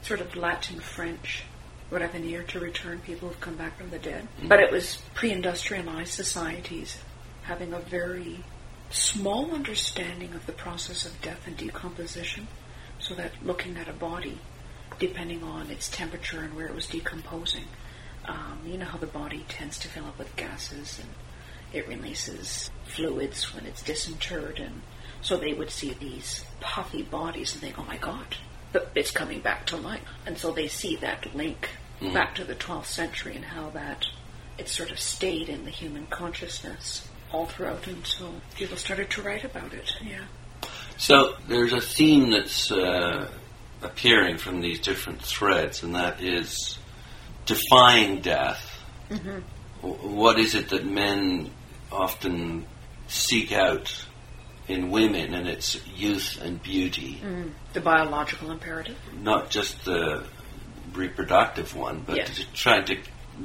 sort 0.01 0.19
of 0.19 0.35
Latin 0.35 0.81
French, 0.81 1.45
revenir 1.89 2.43
to 2.43 2.59
return 2.59 2.99
people 2.99 3.29
who've 3.29 3.39
come 3.39 3.55
back 3.55 3.77
from 3.77 3.89
the 3.89 3.99
dead. 3.99 4.27
Mm-hmm. 4.37 4.49
But 4.49 4.59
it 4.59 4.73
was 4.73 5.01
pre-industrialized 5.13 6.11
societies 6.11 6.97
having 7.43 7.71
a 7.71 7.79
very 7.79 8.43
small 8.89 9.53
understanding 9.53 10.33
of 10.33 10.45
the 10.45 10.51
process 10.51 11.05
of 11.05 11.21
death 11.21 11.47
and 11.47 11.55
decomposition, 11.55 12.49
so 12.99 13.15
that 13.15 13.31
looking 13.41 13.77
at 13.77 13.87
a 13.87 13.93
body, 13.93 14.39
depending 14.99 15.43
on 15.43 15.69
its 15.69 15.89
temperature 15.89 16.41
and 16.41 16.55
where 16.55 16.67
it 16.67 16.75
was 16.75 16.87
decomposing, 16.87 17.65
um, 18.25 18.59
you 18.65 18.77
know 18.77 18.85
how 18.85 18.97
the 18.97 19.07
body 19.07 19.45
tends 19.49 19.77
to 19.79 19.87
fill 19.87 20.05
up 20.05 20.17
with 20.17 20.35
gases 20.35 20.99
and 20.99 21.09
it 21.73 21.87
releases 21.87 22.71
fluids 22.85 23.53
when 23.53 23.65
it's 23.65 23.83
disinterred, 23.83 24.59
and 24.59 24.81
so 25.21 25.35
they 25.35 25.53
would 25.53 25.69
see 25.69 25.93
these 25.93 26.45
puffy 26.61 27.03
bodies 27.03 27.53
and 27.53 27.61
think, 27.61 27.77
"Oh 27.77 27.83
my 27.83 27.97
God, 27.97 28.37
it's 28.95 29.11
coming 29.11 29.41
back 29.41 29.65
to 29.67 29.77
life." 29.77 30.01
And 30.25 30.37
so 30.37 30.51
they 30.51 30.67
see 30.67 30.95
that 30.97 31.35
link 31.35 31.69
back 32.13 32.35
to 32.35 32.43
the 32.43 32.55
12th 32.55 32.85
century 32.85 33.35
and 33.35 33.45
how 33.45 33.69
that 33.71 34.05
it 34.57 34.69
sort 34.69 34.91
of 34.91 34.99
stayed 34.99 35.49
in 35.49 35.65
the 35.65 35.71
human 35.71 36.07
consciousness 36.07 37.07
all 37.31 37.45
throughout 37.45 37.87
until 37.87 38.33
people 38.55 38.77
started 38.77 39.09
to 39.09 39.21
write 39.21 39.43
about 39.43 39.73
it. 39.73 39.91
Yeah. 40.01 40.23
So 40.97 41.35
there's 41.47 41.73
a 41.73 41.81
theme 41.81 42.29
that's 42.29 42.71
uh, 42.71 43.27
appearing 43.85 44.37
from 44.37 44.61
these 44.61 44.79
different 44.79 45.21
threads, 45.21 45.83
and 45.83 45.95
that 45.95 46.21
is 46.21 46.77
defying 47.45 48.21
death. 48.21 48.81
Mm-hmm. 49.09 49.39
W- 49.81 50.15
What 50.15 50.39
is 50.39 50.55
it 50.55 50.69
that 50.69 50.85
men 50.85 51.49
often 51.91 52.65
seek 53.07 53.51
out 53.51 54.05
in 54.67 54.89
women, 54.89 55.33
and 55.35 55.47
it's 55.47 55.79
youth 55.95 56.41
and 56.41 56.61
beauty, 56.61 57.21
mm-hmm. 57.23 57.49
The 57.73 57.81
biological 57.81 58.51
imperative. 58.51 58.97
not 59.21 59.49
just 59.51 59.85
the 59.85 60.25
reproductive 60.93 61.75
one, 61.75 62.03
but 62.05 62.17
Yeah. 62.17 62.27
trying 62.53 62.85
to 62.85 62.97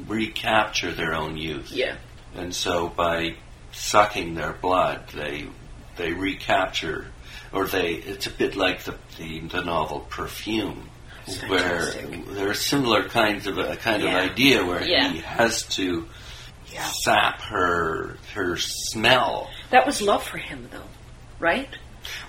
recapture 0.07 0.93
their 0.93 1.15
own 1.15 1.37
youth. 1.37 1.71
Yeah. 1.73 1.97
And 2.35 2.55
so 2.55 2.89
by 2.89 3.35
sucking 3.73 4.35
their 4.35 4.53
blood, 4.53 5.09
they 5.15 5.47
they 5.97 6.13
recapture, 6.13 7.09
or 7.53 7.67
they. 7.67 7.95
It's 7.95 8.27
a 8.27 8.31
bit 8.31 8.57
like 8.57 8.83
the 8.85 8.95
the, 9.19 9.41
the 9.41 9.63
novel 9.63 10.01
Perfume, 10.09 10.89
It's 11.27 11.41
where 11.49 11.61
fantastic. 11.61 12.27
there 12.35 12.51
are 12.51 12.55
similar 12.55 13.09
kinds 13.09 13.47
of 13.47 13.59
a 13.59 13.77
kind 13.77 14.03
Yeah. 14.03 14.19
of 14.25 14.31
idea 14.31 14.65
where 14.65 14.83
Yeah. 14.83 15.09
he 15.13 15.19
has 15.21 15.63
to 15.77 16.09
Yeah. 16.73 16.85
sap 17.05 17.41
her 17.43 18.17
her 18.35 18.57
smell. 18.57 19.51
That 19.71 19.87
was 19.87 20.01
love 20.01 20.23
for 20.23 20.39
him, 20.39 20.69
though, 20.71 20.89
right? 21.39 21.69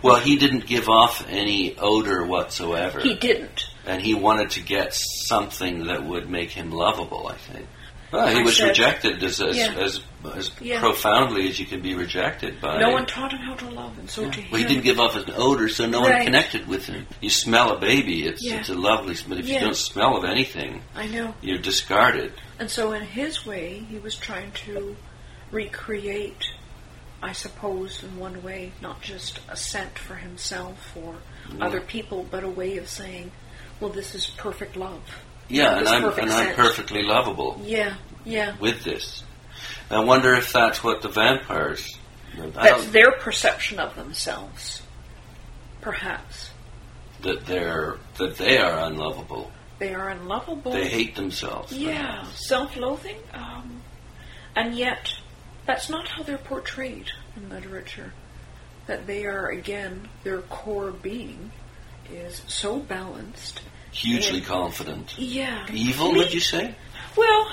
Well, 0.01 0.17
he 0.17 0.35
didn't 0.35 0.65
give 0.65 0.89
off 0.89 1.25
any 1.29 1.77
odor 1.77 2.25
whatsoever, 2.25 2.99
He 2.99 3.15
didn't. 3.15 3.67
and 3.85 4.01
he 4.01 4.13
wanted 4.13 4.49
to 4.51 4.59
get 4.61 4.93
something 4.93 5.85
that 5.85 6.03
would 6.03 6.29
make 6.29 6.51
him 6.51 6.71
lovable. 6.71 7.27
I 7.27 7.37
think. 7.37 7.67
Well, 8.11 8.27
he 8.27 8.39
I 8.39 8.43
was 8.43 8.57
said- 8.57 8.67
rejected 8.69 9.23
as 9.23 9.39
as, 9.41 9.55
Yeah. 9.55 9.73
as, 9.77 10.01
as 10.35 10.51
Yeah. 10.59 10.79
profoundly 10.79 11.49
as 11.49 11.59
you 11.59 11.65
can 11.65 11.81
be 11.81 11.95
rejected 11.95 12.61
by. 12.61 12.79
No 12.79 12.91
one 12.91 13.05
taught 13.05 13.31
him 13.31 13.39
how 13.39 13.55
to 13.55 13.69
love, 13.69 13.97
and 13.97 14.09
so 14.09 14.29
to 14.29 14.41
Well, 14.51 14.61
he 14.61 14.67
didn't 14.67 14.83
give 14.83 14.99
off 14.99 15.15
an 15.15 15.33
odor, 15.35 15.67
so 15.69 15.85
no 15.85 16.01
one 16.01 16.23
connected 16.23 16.67
with 16.67 16.85
him. 16.85 17.07
You 17.21 17.29
smell 17.29 17.71
a 17.71 17.79
baby; 17.79 18.25
it's 18.25 18.43
Yeah. 18.43 18.59
it's 18.59 18.69
a 18.69 18.75
lovely 18.75 19.15
smell. 19.15 19.39
If 19.39 19.47
Yeah. 19.47 19.55
you 19.55 19.59
don't 19.61 19.75
smell 19.77 20.17
of 20.17 20.23
anything, 20.25 20.83
I 20.95 21.07
know. 21.07 21.33
you're 21.41 21.57
discarded. 21.57 22.33
And 22.59 22.69
so, 22.69 22.91
in 22.91 23.01
his 23.03 23.45
way, 23.45 23.85
he 23.89 23.97
was 23.97 24.15
trying 24.15 24.51
to 24.65 24.95
recreate, 25.51 26.51
I 27.21 27.33
suppose, 27.33 28.03
in 28.03 28.17
one 28.17 28.41
way, 28.43 28.71
not 28.81 29.01
just 29.01 29.39
a 29.49 29.55
scent 29.55 29.97
for 29.99 30.15
himself 30.15 30.95
or 30.95 31.15
mm. 31.49 31.61
other 31.63 31.81
people, 31.81 32.25
but 32.29 32.43
a 32.43 32.49
way 32.49 32.77
of 32.77 32.89
saying, 32.89 33.31
"Well, 33.79 33.91
this 33.91 34.15
is 34.15 34.27
perfect 34.27 34.75
love." 34.75 35.01
Yeah, 35.49 35.77
and 35.77 35.87
I'm 35.87 36.05
and 36.17 36.31
I'm 36.31 36.55
perfectly 36.55 37.03
lovable 37.03 37.59
Yeah, 37.63 37.95
yeah. 38.23 38.55
with 38.59 38.83
this. 38.83 39.23
I 39.89 39.99
wonder 40.03 40.33
if 40.33 40.51
that's 40.53 40.83
what 40.83 41.01
the 41.01 41.09
vampires. 41.09 41.97
That's 42.53 42.85
their 42.87 43.11
perception 43.11 43.77
of 43.79 43.95
themselves, 43.95 44.81
perhaps. 45.81 46.51
that 47.23 47.45
they're 47.45 47.97
that 48.17 48.37
they 48.37 48.57
are 48.57 48.85
unlovable. 48.87 49.51
They 49.79 49.93
are 49.93 50.09
unlovable. 50.09 50.71
They 50.71 50.87
hate 50.87 51.15
themselves. 51.15 51.73
Yeah, 51.73 52.21
perhaps. 52.21 52.47
self-loathing, 52.47 53.17
um, 53.33 53.81
and 54.55 54.75
yet 54.75 55.13
that's 55.65 55.89
not 55.89 56.07
how 56.07 56.23
they're 56.23 56.37
portrayed 56.37 57.11
in 57.35 57.49
literature. 57.49 58.13
That 58.87 59.07
they 59.07 59.25
are 59.25 59.47
again 59.49 60.07
their 60.23 60.41
core 60.43 60.91
being 60.91 61.51
is 62.11 62.41
so 62.47 62.79
balanced. 62.79 63.61
hugely 63.91 64.41
confident. 64.41 65.17
Yeah, 65.17 65.65
Evil, 65.71 66.13
would 66.13 66.33
you 66.33 66.39
say? 66.39 66.75
Well, 67.17 67.51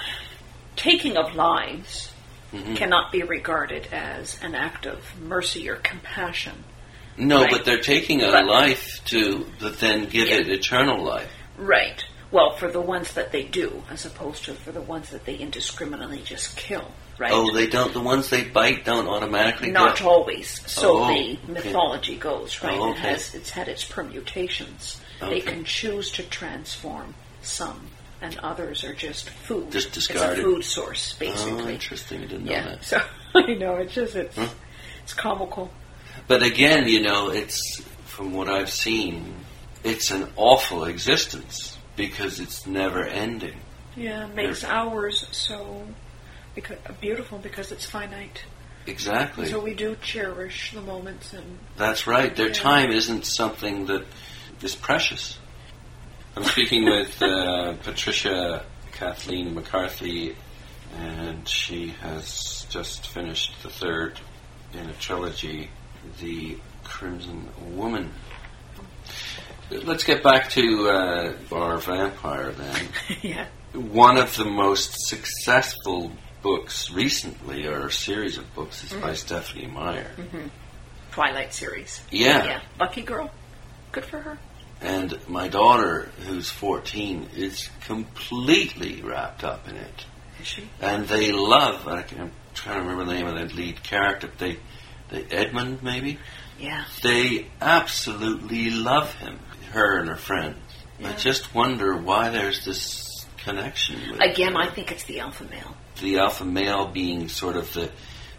taking 0.78 1.16
of 1.16 1.34
lives 1.34 2.10
Mhm. 2.52 2.76
cannot 2.76 3.12
be 3.12 3.22
regarded 3.22 3.88
as 3.92 4.38
an 4.42 4.54
act 4.54 4.86
of 4.86 5.04
mercy 5.20 5.68
or 5.68 5.76
compassion. 5.76 6.64
No, 7.18 7.42
Right. 7.42 7.50
but 7.50 7.64
they're 7.66 7.80
taking 7.82 8.22
a 8.22 8.30
But- 8.30 8.46
life 8.46 9.00
to 9.06 9.50
but 9.60 9.80
then 9.80 10.06
give 10.06 10.28
Yeah. 10.28 10.36
it 10.36 10.48
eternal 10.48 11.04
life. 11.04 11.30
Right. 11.58 12.02
Well, 12.30 12.52
for 12.56 12.70
the 12.70 12.80
ones 12.80 13.12
that 13.14 13.32
they 13.32 13.42
do, 13.42 13.82
as 13.90 14.04
opposed 14.06 14.44
to 14.44 14.54
for 14.54 14.70
the 14.70 14.80
ones 14.80 15.10
that 15.10 15.24
they 15.26 15.34
indiscriminately 15.34 16.22
just 16.24 16.56
kill. 16.56 16.92
Right. 17.18 17.32
Oh, 17.32 17.52
they 17.52 17.66
don't. 17.66 17.92
The 17.92 18.00
ones 18.00 18.28
they 18.28 18.44
bite 18.44 18.84
don't 18.84 19.08
automatically. 19.08 19.70
Not 19.72 19.96
get, 19.96 20.06
always. 20.06 20.60
So 20.70 21.02
Oh, 21.02 21.08
the 21.08 21.14
okay. 21.14 21.38
mythology 21.48 22.14
goes, 22.16 22.62
right? 22.62 22.78
Oh, 22.78 22.92
It 22.92 22.98
has 22.98 23.34
it's 23.34 23.50
had 23.50 23.66
its 23.66 23.82
permutations. 23.82 25.00
Okay. 25.20 25.34
They 25.34 25.40
can 25.40 25.64
choose 25.64 26.12
to 26.12 26.22
transform 26.22 27.14
some, 27.42 27.90
and 28.20 28.36
others 28.38 28.84
are 28.84 28.94
just 28.94 29.30
food. 29.30 29.70
Just 29.70 29.92
discarded. 29.92 30.30
It's 30.30 30.40
a 30.40 30.42
food 30.42 30.64
source, 30.64 31.14
basically. 31.14 31.62
Oh, 31.62 31.68
interesting. 31.68 32.22
I 32.22 32.26
didn't 32.26 32.44
know 32.44 32.52
yeah. 32.52 32.64
that. 32.64 32.84
So 32.84 33.00
I 33.34 33.54
know 33.54 33.76
it's 33.76 33.94
just 33.94 34.16
it's 34.16 34.38
it's 35.02 35.14
comical. 35.14 35.70
But 36.26 36.42
again, 36.42 36.88
you 36.88 37.00
know, 37.00 37.30
it's 37.30 37.80
from 38.04 38.34
what 38.34 38.48
I've 38.48 38.70
seen, 38.70 39.34
it's 39.84 40.10
an 40.10 40.28
awful 40.36 40.84
existence 40.84 41.78
because 41.96 42.40
it's 42.40 42.66
never 42.66 43.04
ending. 43.04 43.60
Yeah, 43.96 44.26
it 44.26 44.34
makes 44.34 44.64
ours 44.64 45.26
so 45.32 45.86
because, 46.54 46.78
beautiful 47.00 47.38
because 47.38 47.72
it's 47.72 47.86
finite. 47.86 48.42
Exactly. 48.86 49.46
So 49.46 49.60
we 49.60 49.74
do 49.74 49.96
cherish 50.02 50.72
the 50.72 50.80
moments 50.80 51.32
and 51.32 51.58
That's 51.76 52.06
right. 52.06 52.34
Their 52.34 52.48
Yeah. 52.48 52.54
time 52.54 52.90
isn't 52.90 53.26
something 53.26 53.86
that 53.86 54.04
is 54.62 54.74
precious. 54.74 55.38
I'm 56.36 56.44
speaking 56.44 56.84
with 56.84 57.20
uh, 57.22 57.74
Patricia 57.82 58.64
Kathleen 58.92 59.54
McCarthy, 59.54 60.36
and 60.96 61.48
she 61.48 61.88
has 62.00 62.66
just 62.70 63.06
finished 63.06 63.54
the 63.62 63.70
third 63.70 64.20
in 64.72 64.88
a 64.88 64.92
trilogy, 64.94 65.70
The 66.20 66.56
Crimson 66.84 67.48
Woman. 67.76 68.12
Let's 69.70 70.04
get 70.04 70.22
back 70.22 70.48
to 70.50 70.88
uh, 70.88 71.34
our 71.52 71.78
vampire 71.78 72.52
then. 72.52 72.88
yeah. 73.22 73.46
One 73.74 74.16
of 74.16 74.34
the 74.36 74.46
most 74.46 74.94
successful 75.08 76.12
books 76.42 76.90
recently, 76.90 77.66
or 77.66 77.86
a 77.86 77.92
series 77.92 78.38
of 78.38 78.54
books, 78.54 78.84
is 78.84 78.92
by 78.94 79.14
Stephenie 79.14 79.66
Meyer. 79.66 80.10
Twilight 81.10 81.52
series. 81.52 82.00
Yeah. 82.10 82.44
Yeah. 82.44 82.60
Lucky 82.78 83.02
girl. 83.02 83.30
Good 83.92 84.04
for 84.04 84.20
her. 84.20 84.38
And 84.80 85.18
my 85.28 85.48
daughter, 85.48 86.10
who's 86.26 86.50
14, 86.50 87.30
is 87.36 87.68
completely 87.80 89.02
wrapped 89.02 89.42
up 89.42 89.68
in 89.68 89.76
it. 89.76 90.06
Is 90.40 90.46
she? 90.46 90.70
And 90.80 91.08
they 91.08 91.32
love, 91.32 91.88
I 91.88 92.04
I'm 92.18 92.32
trying 92.54 92.76
to 92.76 92.82
remember 92.82 93.04
the 93.04 93.12
name 93.14 93.26
of 93.26 93.34
the 93.34 93.54
lead 93.54 93.82
character, 93.82 94.30
they, 94.38 94.58
they 95.08 95.24
Edmund 95.24 95.82
maybe? 95.82 96.18
Yeah. 96.60 96.84
They 97.02 97.46
absolutely 97.60 98.70
love 98.70 99.14
him, 99.14 99.38
her 99.72 99.98
and 99.98 100.08
her 100.08 100.16
friends. 100.16 100.56
I 101.04 101.12
just 101.12 101.54
wonder 101.54 101.96
why 101.96 102.30
there's 102.30 102.64
this 102.64 103.26
connection 103.38 104.12
with 104.12 104.20
Again, 104.20 104.56
I 104.56 104.68
think 104.68 104.90
it's 104.90 105.04
the 105.04 105.20
alpha 105.20 105.44
male. 105.44 105.76
the 106.00 106.18
alpha 106.18 106.44
male 106.44 106.88
being 106.88 107.28
sort 107.28 107.56
of 107.56 107.72
the 107.74 107.90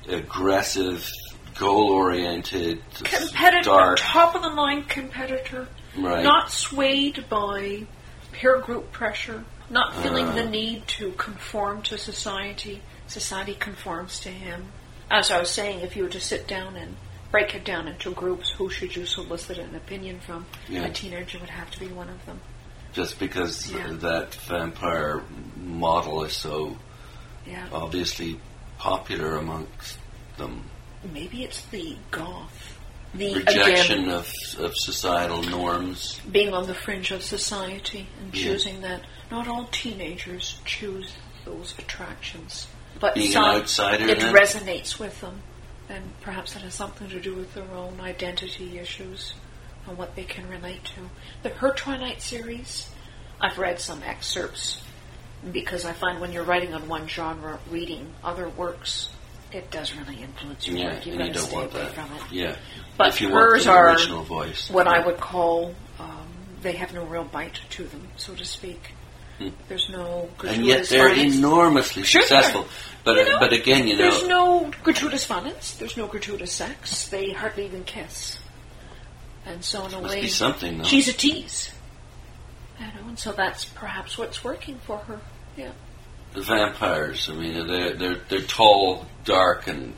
aggressive, 0.09 1.09
goal-oriented, 1.57 2.81
Competitor, 2.95 3.61
dark, 3.63 3.97
top 3.99 4.35
of 4.35 4.41
the 4.41 4.49
line 4.49 4.83
competitor. 4.83 5.67
Right? 5.97 6.23
Not 6.23 6.51
swayed 6.51 7.25
by 7.29 7.85
peer 8.31 8.59
group 8.59 8.91
pressure. 8.91 9.43
Not 9.69 9.95
feeling 10.01 10.27
Uh. 10.29 10.33
the 10.35 10.45
need 10.45 10.87
to 10.99 11.11
conform 11.13 11.81
to 11.83 11.97
society. 11.97 12.81
Society 13.07 13.55
conforms 13.55 14.19
to 14.21 14.29
him. 14.29 14.71
As 15.11 15.31
I 15.31 15.39
was 15.39 15.49
saying, 15.51 15.81
if 15.81 15.95
you 15.95 16.03
were 16.03 16.09
to 16.09 16.19
sit 16.19 16.47
down 16.47 16.75
and 16.75 16.95
break 17.31 17.53
it 17.55 17.63
down 17.65 17.87
into 17.87 18.11
groups, 18.11 18.49
who 18.51 18.69
should 18.69 18.95
you 18.95 19.05
solicit 19.05 19.57
an 19.59 19.75
opinion 19.75 20.19
from? 20.19 20.45
Yeah. 20.67 20.85
A 20.85 20.91
teenager 20.91 21.37
would 21.39 21.49
have 21.49 21.69
to 21.71 21.79
be 21.79 21.87
one 21.87 22.09
of 22.09 22.25
them. 22.25 22.39
just 22.91 23.19
because 23.19 23.71
Yeah. 23.71 23.85
that 23.91 24.33
vampire 24.33 25.21
model 25.57 26.23
is 26.23 26.33
so 26.35 26.75
Yeah. 27.45 27.67
obviously 27.71 28.39
popular 28.79 29.35
amongst 29.37 29.99
them. 30.37 30.63
Maybe 31.13 31.43
it's 31.43 31.61
the 31.65 31.97
goth. 32.09 32.68
The 33.13 33.33
Rejection 33.35 34.01
again, 34.03 34.09
of, 34.11 34.27
of 34.59 34.73
societal 34.75 35.41
norms. 35.41 36.19
being 36.31 36.53
on 36.53 36.67
the 36.67 36.75
fringe 36.75 37.11
of 37.11 37.23
society 37.23 38.07
and 38.21 38.33
Yeah. 38.35 38.43
choosing 38.43 38.81
that. 38.81 39.01
Not 39.31 39.47
all 39.47 39.67
teenagers 39.71 40.59
choose 40.65 41.13
those 41.45 41.73
attractions, 41.79 42.67
but 42.99 43.15
Being 43.15 43.35
an 43.35 43.43
outsider 43.43 44.07
it 44.07 44.19
then? 44.19 44.33
resonates 44.33 44.99
with 44.99 45.21
them, 45.21 45.41
and 45.87 46.19
perhaps 46.21 46.53
that 46.53 46.61
has 46.61 46.75
something 46.75 47.09
to 47.09 47.19
do 47.19 47.33
with 47.35 47.53
their 47.55 47.71
own 47.71 47.99
identity 47.99 48.77
issues 48.77 49.33
and 49.87 49.97
what 49.97 50.15
they 50.15 50.23
can 50.23 50.47
relate 50.47 50.83
to. 50.85 51.09
The 51.41 51.49
Her 51.49 51.71
Twilight 51.73 52.21
series, 52.21 52.89
I've 53.41 53.57
read 53.57 53.79
some 53.79 54.03
excerpts 54.03 54.81
because 55.51 55.83
I 55.85 55.93
find 55.93 56.19
when 56.19 56.31
you're 56.31 56.43
writing 56.43 56.73
on 56.75 56.87
one 56.87 57.07
genre, 57.07 57.59
reading 57.71 58.13
other 58.23 58.49
works 58.49 59.09
it 59.51 59.71
does 59.71 59.95
really 59.95 60.21
influence 60.21 60.67
your 60.67 60.77
Yeah, 60.77 60.93
work. 60.93 61.05
You've 61.05 61.19
and 61.19 61.27
you 61.27 61.33
don't 61.33 61.51
want 61.53 61.71
that. 61.73 61.93
from 61.93 62.05
it. 62.15 62.21
Yeah. 62.31 62.55
But 62.97 63.07
if 63.09 63.21
you 63.21 63.29
hers 63.29 63.51
want 63.51 63.63
the 63.65 63.71
are 63.71 63.89
original 63.91 64.23
voice. 64.23 64.69
what 64.69 64.87
I 64.87 65.05
would 65.05 65.17
call 65.17 65.73
um, 65.99 66.27
they 66.61 66.73
have 66.73 66.93
no 66.93 67.03
real 67.05 67.23
bite 67.23 67.59
to 67.71 67.83
them, 67.85 68.07
so 68.17 68.35
to 68.35 68.45
speak. 68.45 68.91
Hmm. 69.37 69.49
There's 69.69 69.89
no 69.89 70.29
and 70.45 70.65
yet 70.65 70.87
they're 70.89 71.07
violence. 71.09 71.35
enormously 71.37 72.03
Sure. 72.03 72.21
successful. 72.21 72.67
But 73.05 73.15
You 73.17 73.29
know, 73.29 73.39
but 73.39 73.53
again, 73.53 73.87
you 73.87 73.95
know, 73.97 74.09
There's 74.11 74.27
no 74.27 74.71
gratuitous 74.83 75.25
violence. 75.25 75.75
There's 75.75 75.95
no 75.95 76.07
gratuitous 76.07 76.51
sex. 76.51 77.07
They 77.07 77.31
hardly 77.31 77.65
even 77.65 77.85
kiss. 77.85 78.37
And 79.45 79.63
so 79.63 79.85
in 79.85 79.93
a 79.93 80.01
way, 80.01 80.27
something 80.27 80.83
she's 80.83 81.07
a 81.07 81.13
tease. 81.13 81.71
You 82.79 82.85
know, 82.87 83.07
and 83.07 83.17
so 83.17 83.31
that's 83.31 83.63
perhaps 83.65 84.17
what's 84.17 84.43
working 84.43 84.77
for 84.85 84.97
her. 84.99 85.19
Yeah. 85.55 85.71
The 86.33 86.41
vampires. 86.41 87.29
I 87.29 87.33
mean, 87.33 87.67
they're 87.67 87.93
they're 87.95 88.21
they're 88.29 88.41
tall, 88.41 89.05
dark, 89.25 89.67
and 89.67 89.93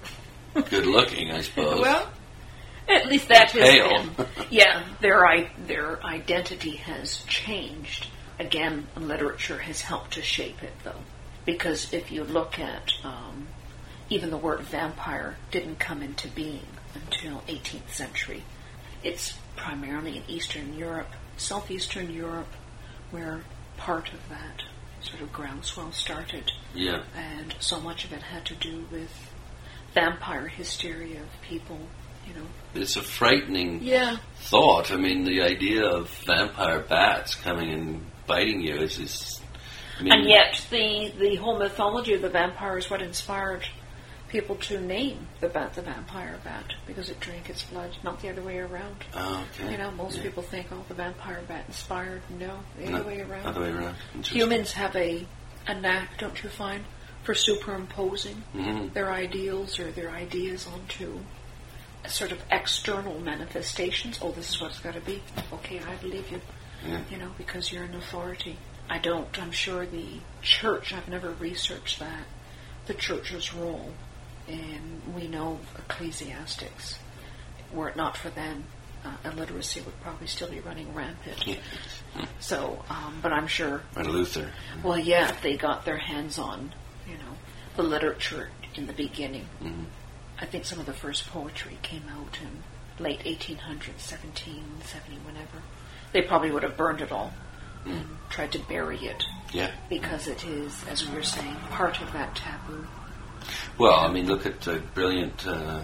good 0.69 0.85
looking. 0.85 1.31
I 1.31 1.41
suppose. 1.41 1.81
Well, 1.81 2.09
at 2.87 3.07
least 3.07 3.29
that 3.29 3.51
has 3.51 4.15
been. 4.15 4.27
Yeah, 4.49 4.83
their 4.99 5.25
I, 5.25 5.49
their 5.65 6.03
identity 6.03 6.77
has 6.77 7.23
changed. 7.23 8.07
Again, 8.39 8.87
literature 8.97 9.59
has 9.59 9.81
helped 9.81 10.13
to 10.13 10.21
shape 10.21 10.63
it, 10.63 10.73
though, 10.83 10.99
because 11.45 11.93
if 11.93 12.11
you 12.11 12.23
look 12.23 12.59
at 12.59 12.91
um, 13.03 13.47
even 14.11 14.29
the 14.29 14.37
word 14.37 14.59
vampire 14.61 15.37
didn't 15.51 15.79
come 15.79 16.03
into 16.03 16.27
being 16.27 16.67
until 16.93 17.39
18th 17.47 17.89
century. 17.89 18.43
It's 19.03 19.33
primarily 19.55 20.17
in 20.17 20.23
Eastern 20.27 20.77
Europe, 20.77 21.09
Southeastern 21.37 22.11
Europe, 22.11 22.51
where 23.11 23.41
part 23.77 24.11
of 24.11 24.19
that 24.29 24.63
sort 25.03 25.21
of 25.21 25.31
groundswell 25.33 25.91
started 25.91 26.51
yeah. 26.73 27.03
and 27.15 27.55
so 27.59 27.79
much 27.79 28.05
of 28.05 28.13
it 28.13 28.21
had 28.21 28.45
to 28.45 28.55
do 28.55 28.85
with 28.91 29.11
vampire 29.93 30.47
hysteria 30.47 31.21
of 31.21 31.27
people, 31.41 31.79
you 32.27 32.33
know. 32.33 32.47
It's 32.75 32.95
a 32.95 33.01
frightening 33.01 33.79
Yeah. 33.81 34.17
thought. 34.37 34.91
I 34.91 34.95
mean, 34.95 35.23
the 35.25 35.41
idea 35.41 35.85
of 35.85 36.09
vampire 36.25 36.79
bats 36.81 37.35
coming 37.35 37.71
and 37.71 38.05
biting 38.27 38.61
you 38.61 38.75
is. 38.75 38.97
is 38.99 39.41
I 39.99 40.03
mean, 40.03 40.13
And 40.13 40.29
yet, 40.29 40.65
the 40.69 41.11
the 41.19 41.35
whole 41.35 41.57
mythology 41.59 42.13
of 42.13 42.21
the 42.21 42.29
vampire 42.29 42.77
is 42.77 42.89
what 42.89 43.01
inspired 43.01 43.67
people 44.31 44.55
to 44.55 44.79
name 44.79 45.27
the 45.41 45.49
bat 45.49 45.73
the 45.73 45.81
vampire 45.81 46.39
bat 46.43 46.63
because 46.87 47.09
it 47.09 47.19
drank 47.19 47.49
its 47.49 47.63
blood, 47.63 47.91
not 48.03 48.21
the 48.21 48.29
other 48.29 48.41
way 48.41 48.59
around. 48.59 48.95
Oh, 49.13 49.45
okay. 49.59 49.71
You 49.73 49.77
know, 49.77 49.91
most 49.91 50.17
Yeah. 50.17 50.23
people 50.23 50.41
think, 50.43 50.67
oh, 50.71 50.83
the 50.87 50.93
vampire 50.93 51.41
bat 51.47 51.65
inspired. 51.67 52.21
No, 52.29 52.63
the 52.77 52.89
No, 52.89 52.97
other 52.97 53.07
way 53.07 53.21
around. 53.21 53.45
Other 53.45 53.61
way 53.61 53.69
around. 53.71 53.95
Humans 54.25 54.71
have 54.73 54.95
a 54.95 55.27
a 55.67 55.75
knack, 55.75 56.17
don't 56.17 56.41
you 56.41 56.49
find, 56.49 56.83
for 57.23 57.35
superimposing 57.35 58.43
Mhm. 58.55 58.93
their 58.93 59.11
ideals 59.11 59.77
or 59.79 59.91
their 59.91 60.09
ideas 60.09 60.65
onto 60.65 61.19
a 62.03 62.09
sort 62.09 62.31
of 62.31 62.41
external 62.49 63.19
manifestations. 63.19 64.17
Oh, 64.23 64.31
this 64.31 64.49
is 64.49 64.59
what 64.59 64.71
it's 64.71 64.79
got 64.79 64.95
to 64.95 65.01
be. 65.01 65.21
Okay, 65.53 65.79
I 65.79 65.95
believe 65.97 66.31
you. 66.31 66.41
Yeah. 66.83 67.01
You 67.11 67.17
know, 67.17 67.29
because 67.37 67.71
you're 67.71 67.83
an 67.83 67.93
authority. 67.93 68.57
I 68.89 68.97
don't. 68.97 69.37
I'm 69.39 69.51
sure 69.51 69.85
the 69.85 70.19
church. 70.41 70.93
I've 70.93 71.07
never 71.07 71.31
researched 71.33 71.99
that. 71.99 72.25
The 72.87 72.95
church's 72.95 73.53
role, 73.53 73.93
and 74.51 75.15
we 75.15 75.27
know 75.27 75.59
ecclesiastics. 75.77 76.97
Were 77.73 77.89
it 77.89 77.95
not 77.95 78.17
for 78.17 78.29
them, 78.29 78.65
uh, 79.05 79.15
illiteracy 79.25 79.81
would 79.81 79.99
probably 80.01 80.27
still 80.27 80.49
be 80.49 80.59
running 80.59 80.93
rampant. 80.93 81.47
Yeah. 81.47 81.55
So, 82.39 82.83
um, 82.89 83.19
but 83.21 83.31
I'm 83.31 83.47
sure 83.47 83.81
Or 83.95 84.03
Luther. 84.03 84.51
well, 84.83 84.97
yeah, 84.97 85.35
they 85.41 85.55
got 85.57 85.85
their 85.85 85.97
hands 85.97 86.37
on, 86.37 86.73
you 87.07 87.13
know, 87.15 87.37
the 87.77 87.83
literature 87.83 88.49
in 88.75 88.87
the 88.87 88.93
beginning. 88.93 89.47
Mhm. 89.61 89.85
I 90.39 90.45
think 90.45 90.65
some 90.65 90.79
of 90.79 90.85
the 90.85 90.93
first 90.93 91.27
poetry 91.27 91.77
came 91.81 92.03
out 92.09 92.37
in 92.41 92.63
late 93.03 93.21
1800s, 93.25 94.01
1770, 94.01 95.17
whenever. 95.25 95.61
They 96.11 96.21
probably 96.23 96.51
would 96.51 96.63
have 96.63 96.75
burned 96.75 96.99
it 97.01 97.11
all 97.11 97.31
and 97.85 98.17
tried 98.29 98.51
to 98.51 98.59
bury 98.59 98.97
it 99.05 99.23
Yeah. 99.53 99.71
because 99.89 100.27
it 100.27 100.43
is, 100.43 100.83
as 100.87 101.07
we 101.07 101.15
were 101.15 101.23
saying, 101.23 101.55
part 101.71 102.01
of 102.01 102.11
that 102.13 102.35
taboo. 102.35 102.85
Well, 103.77 103.93
I 103.93 104.11
mean, 104.11 104.27
look 104.27 104.45
at 104.45 104.61
the 104.61 104.81
brilliant 104.93 105.45
uh, 105.47 105.83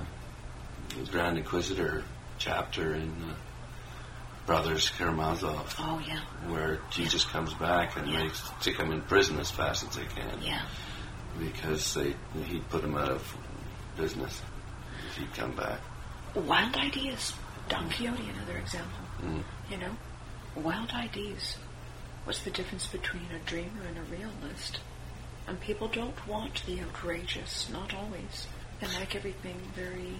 Grand 1.12 1.38
Inquisitor 1.38 2.04
chapter 2.38 2.94
in 2.94 3.10
uh, 3.10 3.34
Brothers 4.46 4.90
Karamazov, 4.98 5.76
Oh, 5.80 6.02
yeah, 6.08 6.22
where 6.50 6.80
Jesus 6.90 7.26
comes 7.26 7.54
back 7.56 7.98
and 7.98 8.08
Yeah. 8.08 8.20
they 8.24 8.30
stick 8.62 8.78
him 8.78 8.92
in 8.92 9.02
prison 9.02 9.40
as 9.40 9.52
fast 9.52 9.84
as 9.88 9.96
they 9.96 10.06
can 10.06 10.42
yeah. 10.42 10.62
because 11.40 11.94
they 11.94 12.16
he 12.46 12.60
put 12.70 12.84
him 12.84 12.96
out 12.96 13.10
of 13.12 13.38
business 13.98 14.42
if 15.10 15.18
he'd 15.18 15.34
come 15.34 15.52
back. 15.56 15.80
Wild 16.36 16.76
ideas. 16.76 17.34
Don 17.70 17.90
Quixote, 17.90 18.30
another 18.30 18.58
example. 18.58 19.00
Mm. 19.22 19.44
You 19.70 19.78
know, 19.78 19.92
wild 20.56 20.92
ideas. 20.92 21.58
What's 22.24 22.40
the 22.44 22.52
difference 22.52 22.88
between 22.88 23.26
a 23.36 23.40
dreamer 23.40 23.82
and 23.88 23.98
a 23.98 24.04
realist? 24.04 24.80
And 25.48 25.60
people 25.62 25.88
don't 25.88 26.28
want 26.28 26.66
the 26.66 26.82
outrageous, 26.82 27.70
not 27.72 27.94
always. 27.94 28.48
They 28.82 28.88
like 28.88 29.16
everything 29.16 29.56
very 29.74 30.20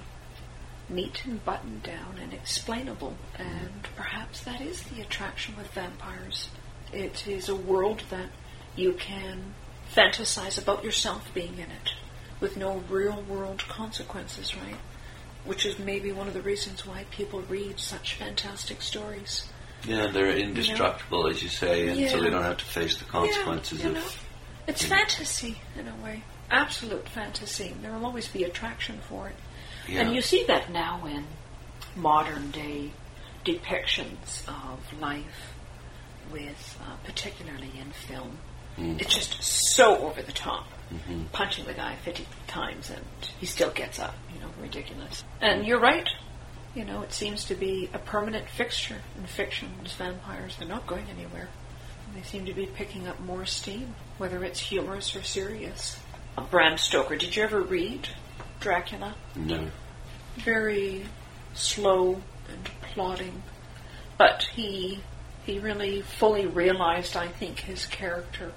neat 0.90 1.26
and 1.26 1.44
buttoned 1.44 1.84
down 1.84 2.18
and 2.22 2.34
explainable. 2.34 3.16
And 3.38 3.84
perhaps 3.96 4.42
that 4.46 4.62
is 4.62 4.84
the 4.84 5.02
attraction 5.02 5.56
with 5.58 5.68
vampires. 5.72 6.50
It 6.94 7.28
is 7.28 7.50
a 7.50 7.56
world 7.56 8.04
that 8.10 8.30
you 8.76 8.94
can 8.94 9.54
fantasize 9.94 10.62
about 10.62 10.84
yourself 10.84 11.30
being 11.34 11.56
in 11.56 11.72
it 11.72 11.92
with 12.40 12.56
no 12.56 12.84
real 12.90 13.22
world 13.28 13.64
consequences, 13.68 14.56
right? 14.56 14.78
Which 15.44 15.66
is 15.66 15.80
maybe 15.80 16.12
one 16.12 16.28
of 16.28 16.34
the 16.34 16.42
reasons 16.42 16.86
why 16.86 17.06
people 17.12 17.42
read 17.42 17.80
such 17.80 18.16
fantastic 18.16 18.82
stories. 18.82 19.48
Yeah, 19.86 20.08
they're 20.08 20.36
indestructible, 20.36 21.28
as 21.28 21.44
you 21.44 21.50
say, 21.50 21.88
and 21.88 22.10
so 22.10 22.18
Yeah. 22.18 22.24
they 22.24 22.30
don't 22.30 22.44
have 22.44 22.58
to 22.58 22.66
face 22.66 22.98
the 22.98 23.06
consequences 23.06 23.84
Yeah, 23.84 23.90
you 23.90 23.98
of. 23.98 24.27
It's 24.68 24.84
fantasy 24.86 25.58
in 25.78 25.88
a 25.88 25.96
way, 26.04 26.24
absolute 26.52 27.08
fantasy. 27.10 27.74
There 27.82 27.92
will 27.94 28.06
always 28.06 28.28
be 28.28 28.44
attraction 28.44 29.00
for 29.08 29.30
it, 29.30 29.36
Yeah. 29.88 30.02
and 30.02 30.14
you 30.16 30.22
see 30.22 30.44
that 30.46 30.72
now 30.72 31.06
in 31.06 31.26
modern 31.96 32.52
day 32.52 32.92
depictions 33.46 34.48
of 34.48 34.80
life, 35.00 35.54
with 36.32 36.78
uh, 36.86 36.96
particularly 37.06 37.72
in 37.80 37.92
film. 37.92 38.38
Mm. 38.78 39.02
It's 39.02 39.14
just 39.16 39.42
so 39.42 39.98
over 40.00 40.22
the 40.22 40.32
top, 40.34 40.68
Mhm. 40.94 41.32
punching 41.32 41.66
the 41.66 41.74
guy 41.74 41.96
fifty 42.04 42.28
times 42.48 42.90
and 42.90 43.04
he 43.40 43.46
still 43.46 43.72
gets 43.72 43.98
up. 44.00 44.16
You 44.34 44.40
know, 44.42 44.52
ridiculous. 44.62 45.24
And 45.42 45.66
you're 45.66 45.80
right. 45.80 46.08
You 46.76 46.86
know, 46.86 47.02
it 47.02 47.12
seems 47.12 47.46
to 47.46 47.56
be 47.56 47.90
a 47.94 47.98
permanent 48.00 48.48
fixture 48.50 49.02
in 49.18 49.26
fiction. 49.26 49.72
These 49.82 49.94
vampires, 49.94 50.56
they're 50.58 50.68
not 50.68 50.86
going 50.86 51.08
anywhere. 51.10 51.50
They 52.16 52.22
seem 52.24 52.46
to 52.46 52.54
be 52.54 52.66
picking 52.66 53.08
up 53.08 53.20
more 53.20 53.46
steam, 53.46 53.94
whether 54.18 54.44
it's 54.44 54.60
humorous 54.60 55.16
or 55.16 55.24
serious. 55.24 55.98
Uh, 56.38 56.44
Bram 56.44 56.78
Stoker, 56.78 57.16
did 57.16 57.36
you 57.36 57.44
ever 57.44 57.62
read 57.62 58.08
Dracula? 58.60 59.16
No. 59.36 59.68
Very 60.38 61.06
slow 61.54 62.22
and 62.50 62.64
plodding, 62.94 63.44
but 64.18 64.44
he 64.54 65.00
he 65.46 65.60
really 65.60 66.02
fully 66.02 66.46
realized, 66.46 67.16
I 67.16 67.28
think, 67.30 67.60
his 67.60 67.86
character 67.86 68.52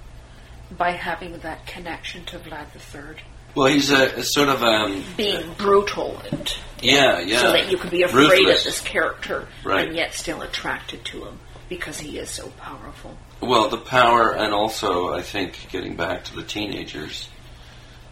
by 0.76 0.90
having 0.90 1.38
that 1.38 1.66
connection 1.66 2.24
to 2.26 2.38
Vlad 2.38 2.66
III, 2.74 3.22
Well, 3.54 3.68
he's 3.68 3.90
a, 3.92 4.06
a 4.18 4.22
sort 4.24 4.48
of 4.48 4.62
um. 4.62 5.04
being 5.16 5.52
brutal 5.54 6.20
and 6.30 6.52
Yeah, 6.82 7.20
yeah. 7.20 7.40
so 7.40 7.52
that 7.52 7.70
you 7.70 7.76
can 7.78 7.90
be 7.90 8.02
afraid 8.02 8.30
Ruthless. 8.40 8.58
of 8.60 8.64
this 8.64 8.80
character 8.80 9.46
Right. 9.64 9.86
and 9.88 9.96
yet 9.96 10.14
still 10.14 10.42
attracted 10.42 11.04
to 11.06 11.24
him 11.26 11.38
because 11.70 12.00
he 12.00 12.18
is 12.18 12.28
so 12.28 12.48
powerful. 12.58 13.16
Well, 13.40 13.70
the 13.70 13.78
power, 13.78 14.32
and 14.32 14.52
also, 14.52 15.14
I 15.14 15.22
think, 15.22 15.68
getting 15.70 15.96
back 15.96 16.24
to 16.24 16.36
the 16.36 16.42
teenagers, 16.42 17.28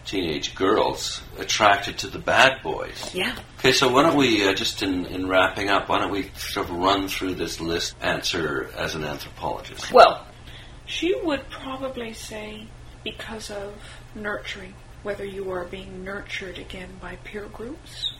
teenage 0.06 0.54
girls 0.54 1.20
attracted 1.38 1.98
to 1.98 2.06
the 2.06 2.20
bad 2.20 2.62
boys. 2.62 3.12
Yeah. 3.12 3.36
Okay, 3.58 3.72
so 3.72 3.92
why 3.92 4.04
don't 4.04 4.16
we, 4.16 4.48
uh, 4.48 4.54
just 4.54 4.82
in, 4.82 5.04
in 5.06 5.28
wrapping 5.28 5.68
up, 5.68 5.88
why 5.88 5.98
don't 5.98 6.12
we 6.12 6.30
sort 6.36 6.70
of 6.70 6.76
run 6.76 7.08
through 7.08 7.34
this 7.34 7.60
list, 7.60 7.96
answer 8.00 8.70
as 8.76 8.94
an 8.94 9.04
anthropologist? 9.04 9.92
Well, 9.92 10.24
she 10.86 11.14
would 11.24 11.50
probably 11.50 12.14
say 12.14 12.68
because 13.02 13.50
of 13.50 13.74
nurturing, 14.14 14.74
whether 15.02 15.24
you 15.24 15.50
are 15.50 15.64
being 15.64 16.04
nurtured 16.04 16.58
again 16.58 16.90
by 17.02 17.16
peer 17.16 17.46
groups 17.46 18.12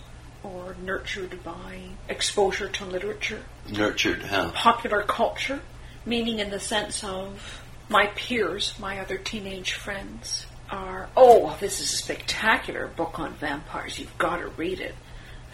or 0.42 0.76
nurtured 0.82 1.42
by 1.42 1.80
exposure 2.08 2.68
to 2.68 2.84
literature, 2.84 3.42
Nurtured, 3.70 4.22
huh? 4.22 4.50
popular 4.52 5.02
culture, 5.02 5.60
meaning 6.06 6.38
in 6.38 6.50
the 6.50 6.60
sense 6.60 7.02
of 7.02 7.62
my 7.88 8.06
peers, 8.14 8.74
my 8.78 9.00
other 9.00 9.16
teenage 9.18 9.72
friends, 9.72 10.46
are, 10.70 11.08
oh, 11.16 11.56
this 11.60 11.80
is 11.80 11.92
a 11.92 11.96
spectacular 11.96 12.86
book 12.86 13.18
on 13.18 13.32
vampires. 13.34 13.98
You've 13.98 14.18
got 14.18 14.38
to 14.38 14.48
read 14.48 14.80
it. 14.80 14.94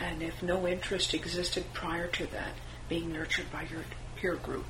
And 0.01 0.23
if 0.23 0.43
no 0.43 0.67
interest 0.67 1.15
existed 1.15 1.65
prior 1.73 2.09
to 2.09 2.27
that, 2.33 2.53
being 2.89 3.13
nurtured 3.13 3.51
by 3.53 3.63
your 3.63 3.85
peer 4.17 4.35
group, 4.35 4.65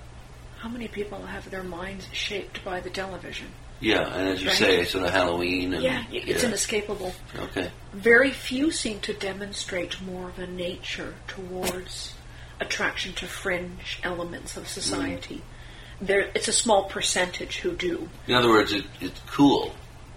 how 0.58 0.68
many 0.68 0.88
people 0.88 1.26
have 1.26 1.50
their 1.50 1.62
minds 1.62 2.06
shaped 2.12 2.64
by 2.64 2.80
the 2.80 2.90
television? 2.90 3.48
Yeah, 3.84 4.14
and 4.14 4.28
as 4.30 4.42
you 4.42 4.48
Right. 4.48 4.56
say, 4.56 4.84
sort 4.84 5.04
of 5.04 5.10
Halloween 5.12 5.74
and 5.74 5.82
Yeah, 5.82 6.04
it's 6.10 6.42
yeah. 6.42 6.48
inescapable. 6.48 7.14
okay. 7.38 7.70
Very 7.92 8.30
few 8.30 8.70
seem 8.70 9.00
to 9.00 9.12
demonstrate 9.12 10.00
more 10.00 10.28
of 10.30 10.38
a 10.38 10.46
nature 10.46 11.14
towards 11.28 12.14
attraction 12.60 13.12
to 13.14 13.26
fringe 13.26 13.98
elements 14.02 14.56
of 14.56 14.66
society. 14.68 15.36
Mm. 16.00 16.06
There, 16.06 16.20
it's 16.34 16.48
a 16.48 16.52
small 16.52 16.84
percentage 16.84 17.58
who 17.58 17.72
do. 17.72 18.08
In 18.26 18.34
other 18.34 18.48
words, 18.48 18.72
it, 18.72 18.84
it's 19.00 19.20
cool. 19.30 19.74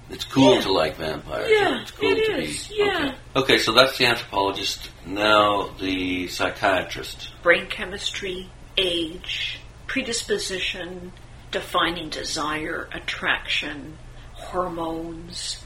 It's 0.09 0.23
cool 0.23 0.55
Yeah. 0.55 0.61
to 0.61 0.71
like 0.71 0.95
vampires. 0.95 1.51
Yeah, 1.51 1.81
it's 1.81 1.91
cool 1.91 2.09
it 2.11 2.25
to 2.25 2.37
is, 2.41 2.67
be. 2.69 2.75
yeah. 2.77 3.13
Okay. 3.35 3.53
okay, 3.55 3.57
so 3.57 3.73
that's 3.73 3.97
the 3.97 4.05
anthropologist. 4.05 4.89
Now 5.05 5.69
the 5.79 6.27
psychiatrist. 6.29 7.29
Brain 7.43 7.67
chemistry, 7.67 8.49
age, 8.77 9.59
predisposition, 9.87 11.11
defining 11.51 12.09
desire, 12.09 12.87
attraction, 12.91 13.97
hormones. 14.33 15.63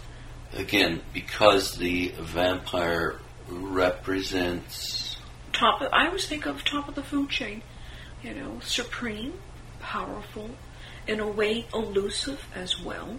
Again, 0.53 1.01
because 1.13 1.77
the 1.77 2.09
vampire 2.19 3.19
represents. 3.47 5.17
Top. 5.53 5.81
Of, 5.81 5.89
I 5.93 6.07
always 6.07 6.27
think 6.27 6.45
of 6.45 6.63
top 6.63 6.87
of 6.87 6.95
the 6.95 7.03
food 7.03 7.29
chain. 7.29 7.61
You 8.23 8.33
know, 8.33 8.59
supreme, 8.61 9.33
powerful, 9.79 10.51
in 11.07 11.19
a 11.19 11.27
way 11.27 11.65
elusive 11.73 12.45
as 12.53 12.79
well. 12.79 13.17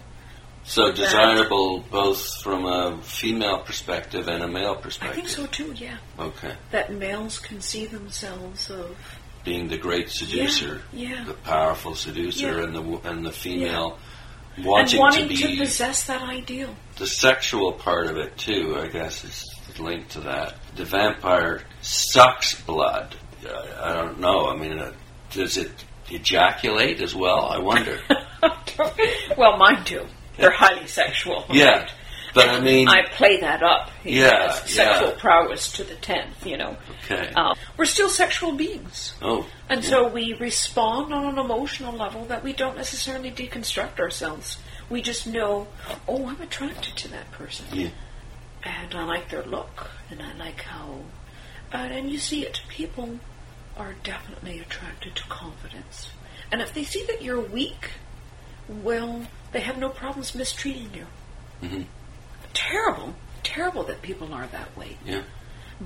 So 0.64 0.92
desirable 0.92 1.80
both 1.90 2.40
from 2.40 2.66
a 2.66 2.96
female 3.02 3.58
perspective 3.58 4.28
and 4.28 4.44
a 4.44 4.48
male 4.48 4.76
perspective. 4.76 5.18
I 5.18 5.26
think 5.26 5.28
so 5.28 5.46
too. 5.46 5.72
Yeah, 5.72 5.96
Okay. 6.20 6.54
that 6.70 6.92
males 6.92 7.40
can 7.40 7.60
see 7.60 7.86
themselves 7.86 8.70
of 8.70 8.96
Being 9.44 9.68
the 9.68 9.78
great 9.78 10.08
seducer, 10.08 10.82
yeah. 10.92 11.24
the 11.24 11.34
powerful 11.34 11.94
seducer, 11.94 12.58
Yeah. 12.58 12.64
and 12.64 12.74
the 12.74 13.08
and 13.10 13.26
the 13.26 13.32
female 13.32 13.98
and 14.56 14.64
wanting, 14.64 15.00
wanting 15.00 15.28
to 15.28 15.34
to, 15.34 15.56
possess 15.56 16.04
that 16.04 16.22
ideal. 16.22 16.74
the 16.96 17.06
sexual 17.06 17.72
part 17.72 18.06
of 18.06 18.16
it 18.16 18.36
too. 18.36 18.76
I 18.78 18.86
guess 18.86 19.24
is 19.24 19.44
linked 19.80 20.10
to 20.12 20.20
that. 20.20 20.54
The 20.76 20.84
vampire 20.84 21.62
sucks 21.80 22.60
blood. 22.60 23.16
I, 23.44 23.90
I 23.90 23.92
don't 23.94 24.20
know. 24.20 24.46
I 24.48 24.56
mean, 24.56 24.78
uh, 24.78 24.92
does 25.30 25.56
it 25.56 25.72
ejaculate 26.10 27.00
as 27.00 27.14
well? 27.14 27.46
I 27.46 27.58
wonder. 27.58 27.98
well, 29.36 29.56
mine 29.56 29.82
do. 29.84 30.06
They're 30.36 30.50
highly 30.50 30.86
sexual. 30.86 31.44
yeah, 31.50 31.70
right? 31.80 31.92
But 32.34 32.48
I 32.48 32.60
mean, 32.60 32.88
I 32.88 33.02
play 33.02 33.40
that 33.40 33.62
up. 33.62 33.90
He 34.02 34.20
Yeah, 34.20 34.52
sexual 34.52 35.10
yeah. 35.10 35.18
prowess 35.18 35.72
to 35.72 35.84
the 35.84 35.94
tenth. 35.96 36.46
You 36.46 36.56
know, 36.56 36.76
okay. 37.04 37.32
uh, 37.36 37.54
we're 37.76 37.84
still 37.84 38.08
sexual 38.08 38.52
beings, 38.52 39.14
oh, 39.22 39.46
and 39.68 39.84
so 39.84 40.08
we 40.08 40.34
respond 40.34 41.12
on 41.12 41.26
an 41.26 41.38
emotional 41.38 41.92
level 41.92 42.24
that 42.26 42.42
we 42.42 42.52
don't 42.52 42.76
necessarily 42.76 43.30
deconstruct 43.30 44.00
ourselves. 44.00 44.58
We 44.88 45.02
just 45.02 45.26
know, 45.26 45.68
oh, 46.08 46.26
I'm 46.26 46.40
attracted 46.40 46.96
to 46.96 47.08
that 47.08 47.30
person, 47.32 47.66
yeah. 47.72 47.88
and 48.62 48.94
I 48.94 49.04
like 49.04 49.30
their 49.30 49.44
look, 49.44 49.90
and 50.10 50.20
I 50.22 50.32
like 50.34 50.62
how, 50.62 51.00
uh, 51.72 51.76
and 51.76 52.10
you 52.10 52.18
see 52.18 52.44
it. 52.44 52.60
People 52.68 53.18
are 53.76 53.94
definitely 54.04 54.58
attracted 54.60 55.16
to 55.16 55.22
confidence, 55.24 56.10
and 56.50 56.60
if 56.60 56.74
they 56.74 56.84
see 56.84 57.04
that 57.06 57.22
you're 57.22 57.40
weak, 57.40 57.90
well, 58.68 59.26
they 59.52 59.60
have 59.60 59.78
no 59.78 59.88
problems 59.88 60.34
mistreating 60.34 60.90
you. 60.94 61.06
Mhm. 61.62 61.86
Terrible, 62.54 63.14
terrible 63.42 63.84
that 63.84 64.02
people 64.02 64.32
are 64.32 64.46
that 64.48 64.76
way. 64.76 64.96
Yeah. 65.04 65.22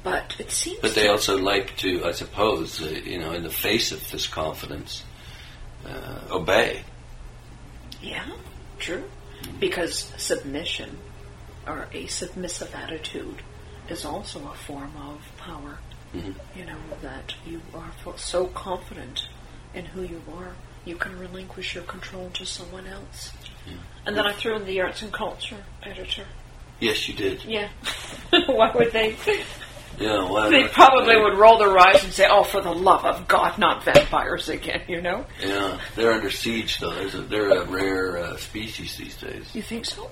But 0.03 0.37
it 0.39 0.51
seems. 0.51 0.81
But 0.81 0.95
they 0.95 1.09
also 1.09 1.39
like 1.39 1.77
to, 1.79 2.05
I 2.05 2.13
suppose, 2.13 2.83
uh, 2.83 2.87
you 2.87 3.19
know, 3.19 3.33
in 3.33 3.43
the 3.43 3.51
face 3.51 3.93
of 3.93 4.11
this 4.11 4.27
confidence, 4.27 5.05
uh, 5.87 6.21
obey. 6.31 6.83
Yeah, 8.03 8.27
true. 8.79 9.05
Because 9.59 10.13
submission, 10.17 10.99
or 11.67 11.89
a 11.93 12.07
submissive 12.07 12.75
attitude, 12.75 13.43
is 13.89 14.05
also 14.05 14.41
a 14.49 14.55
form 14.55 14.93
of 14.97 15.21
power. 15.39 15.79
Mhm. 16.15 16.35
You 16.55 16.65
know, 16.65 16.79
that 17.03 17.35
you 17.47 17.63
are 17.75 17.93
so 18.17 18.47
confident 18.49 19.29
in 19.75 19.87
who 19.87 20.03
you 20.03 20.23
are, 20.37 20.57
you 20.85 20.97
can 20.97 21.19
relinquish 21.19 21.75
your 21.75 21.85
control 21.85 22.31
to 22.31 22.47
someone 22.47 22.87
else. 22.87 23.33
And 24.07 24.17
then 24.17 24.27
I 24.27 24.33
threw 24.33 24.55
in 24.55 24.65
the 24.65 24.81
arts 24.81 25.03
and 25.03 25.13
culture 25.13 25.65
editor. 25.83 26.27
Yes, 26.81 27.09
you 27.09 27.15
did. 27.15 27.45
Yeah. 27.45 27.69
Why 28.47 28.71
would 28.75 28.93
they? 28.93 29.17
Yeah, 29.99 30.31
well, 30.31 30.51
They 30.51 30.65
probably 30.69 31.17
would 31.17 31.39
roll 31.39 31.59
their 31.59 31.77
eyes 31.79 32.05
and 32.05 32.13
say, 32.13 32.27
"Oh, 32.29 32.45
for 32.45 32.61
the 32.61 32.73
love 32.75 33.05
of 33.07 33.27
God, 33.27 33.59
not 33.59 33.83
vampires 33.83 34.49
again!" 34.51 34.83
You 34.89 35.01
know? 35.01 35.25
Yeah, 35.43 35.81
they're 35.95 36.13
under 36.13 36.29
siege 36.31 36.79
though. 36.79 36.91
There's 36.95 37.15
a, 37.15 37.23
they're 37.23 37.63
a 37.63 37.65
rare 37.65 38.19
uh, 38.19 38.37
species 38.37 38.97
these 38.97 39.17
days. 39.17 39.55
You 39.55 39.63
think 39.63 39.87
so? 39.87 40.11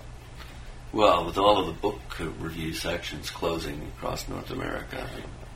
Well, 0.92 1.26
with 1.26 1.36
all 1.36 1.58
of 1.58 1.66
the 1.66 1.72
book 1.72 2.00
uh, 2.18 2.24
review 2.40 2.72
sections 2.72 3.28
closing 3.28 3.90
across 3.98 4.26
North 4.28 4.50
America, 4.50 5.06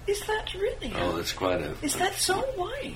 Is 0.07 0.21
that 0.27 0.53
really? 0.53 0.93
oh, 0.97 1.17
that's 1.17 1.33
quite 1.33 1.63
a. 1.63 1.75
Is 1.81 1.95
that 1.97 2.13
so? 2.15 2.35
Why? 2.57 2.93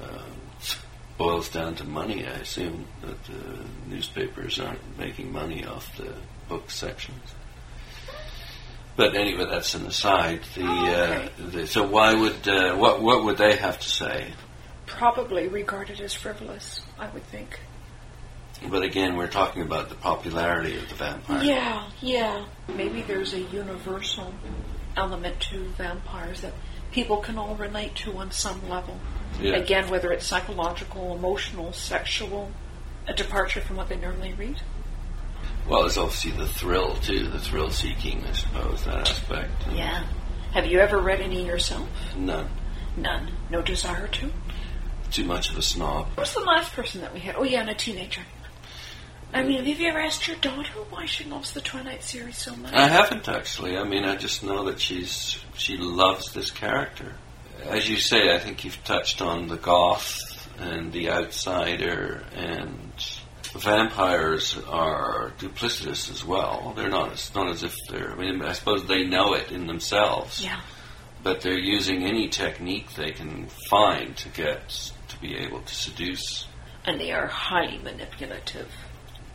It 0.00 0.78
boils 1.18 1.48
down 1.50 1.74
to 1.76 1.84
money? 1.84 2.26
I 2.26 2.30
assume 2.30 2.86
that 3.02 3.22
the 3.24 3.58
newspapers 3.86 4.58
aren't 4.60 4.98
making 4.98 5.30
money 5.32 5.66
off 5.66 5.94
the 5.98 6.14
book 6.48 6.70
sections. 6.70 7.34
But 8.96 9.14
anyway, 9.14 9.46
that's 9.48 9.74
an 9.74 9.86
aside. 9.86 10.40
The, 10.54 10.62
Oh, 10.64 10.86
okay. 10.88 11.24
uh, 11.26 11.50
the 11.50 11.66
so 11.66 11.86
why 11.86 12.14
would 12.14 12.48
uh, 12.48 12.74
what 12.76 13.00
what 13.00 13.24
would 13.24 13.38
they 13.38 13.56
have 13.56 13.78
to 13.78 13.88
say? 13.88 14.32
Probably 14.86 15.46
regarded 15.48 16.00
as 16.00 16.14
frivolous. 16.14 16.80
I 16.98 17.08
would 17.10 17.24
think. 17.24 17.60
But 18.68 18.82
again, 18.82 19.16
we're 19.16 19.28
talking 19.28 19.62
about 19.62 19.88
the 19.88 19.94
popularity 19.94 20.76
of 20.78 20.88
the 20.88 20.96
vampire. 20.96 21.44
Yeah, 21.44 21.88
yeah. 22.00 22.44
Maybe 22.74 23.02
there's 23.02 23.32
a 23.34 23.40
universal 23.40 24.34
element 24.96 25.38
to 25.52 25.64
vampires 25.76 26.40
that 26.40 26.54
people 26.90 27.18
can 27.18 27.38
all 27.38 27.54
relate 27.54 27.94
to 27.96 28.16
on 28.16 28.32
some 28.32 28.68
level. 28.68 28.98
Yeah. 29.40 29.54
Again, 29.54 29.88
whether 29.90 30.10
it's 30.10 30.26
psychological, 30.26 31.14
emotional, 31.14 31.72
sexual, 31.72 32.50
a 33.06 33.14
departure 33.14 33.60
from 33.60 33.76
what 33.76 33.88
they 33.88 33.96
normally 33.96 34.32
read. 34.32 34.60
Well, 35.68 35.82
there's 35.82 35.98
obviously 35.98 36.30
the 36.30 36.46
thrill 36.46 36.94
too, 36.96 37.28
the 37.28 37.38
thrill 37.38 37.70
seeking, 37.70 38.24
I 38.24 38.32
suppose, 38.32 38.84
that 38.84 39.08
aspect. 39.08 39.52
Yeah. 39.72 40.04
Have 40.52 40.66
you 40.66 40.78
ever 40.78 40.98
read 40.98 41.20
any 41.20 41.44
yourself? 41.44 41.88
None. 42.16 42.48
None. 42.96 43.30
No 43.50 43.60
desire 43.60 44.08
to? 44.08 44.32
Too 45.12 45.24
much 45.24 45.50
of 45.50 45.58
a 45.58 45.62
snob. 45.62 46.08
What's 46.14 46.34
the 46.34 46.40
last 46.40 46.72
person 46.72 47.02
that 47.02 47.12
we 47.12 47.20
had? 47.20 47.36
Oh, 47.36 47.42
yeah, 47.42 47.60
and 47.60 47.70
a 47.70 47.74
teenager. 47.74 48.22
I 49.32 49.42
mean, 49.42 49.64
have 49.64 49.78
you 49.78 49.88
ever 49.88 49.98
asked 49.98 50.26
your 50.26 50.38
daughter 50.38 50.72
why 50.88 51.04
she 51.04 51.24
loves 51.24 51.52
the 51.52 51.60
Twilight 51.60 52.02
series 52.02 52.38
so 52.38 52.56
much? 52.56 52.72
I 52.72 52.88
haven't 52.88 53.28
actually. 53.28 53.76
I 53.76 53.84
mean, 53.84 54.04
I 54.04 54.16
just 54.16 54.42
know 54.42 54.64
that 54.64 54.80
she's 54.80 55.38
she 55.54 55.76
loves 55.76 56.32
this 56.32 56.50
character. 56.50 57.12
As 57.64 57.88
you 57.88 57.96
say, 57.96 58.34
I 58.34 58.38
think 58.38 58.64
you've 58.64 58.82
touched 58.84 59.20
on 59.20 59.48
the 59.48 59.58
goth 59.58 60.18
and 60.58 60.92
the 60.92 61.10
outsider, 61.10 62.24
and 62.34 62.90
vampires 63.58 64.56
are 64.68 65.32
duplicitous 65.38 66.10
as 66.10 66.24
well. 66.24 66.72
They're 66.76 66.88
not. 66.90 67.12
It's 67.12 67.34
not 67.34 67.48
as 67.48 67.62
if 67.62 67.74
they're. 67.88 68.12
I 68.12 68.16
mean, 68.16 68.42
I 68.42 68.52
suppose 68.52 68.86
they 68.86 69.04
know 69.04 69.34
it 69.34 69.50
in 69.52 69.66
themselves. 69.66 70.42
yeah. 70.42 70.60
but 71.22 71.40
they're 71.40 71.58
using 71.58 72.04
any 72.04 72.28
technique 72.28 72.94
they 72.94 73.10
can 73.10 73.46
find 73.68 74.16
to 74.16 74.28
get 74.28 74.92
to 75.08 75.20
be 75.20 75.36
able 75.36 75.60
to 75.60 75.74
seduce. 75.74 76.46
And 76.84 77.00
they 77.00 77.12
are 77.12 77.26
highly 77.26 77.78
manipulative. 77.78 78.70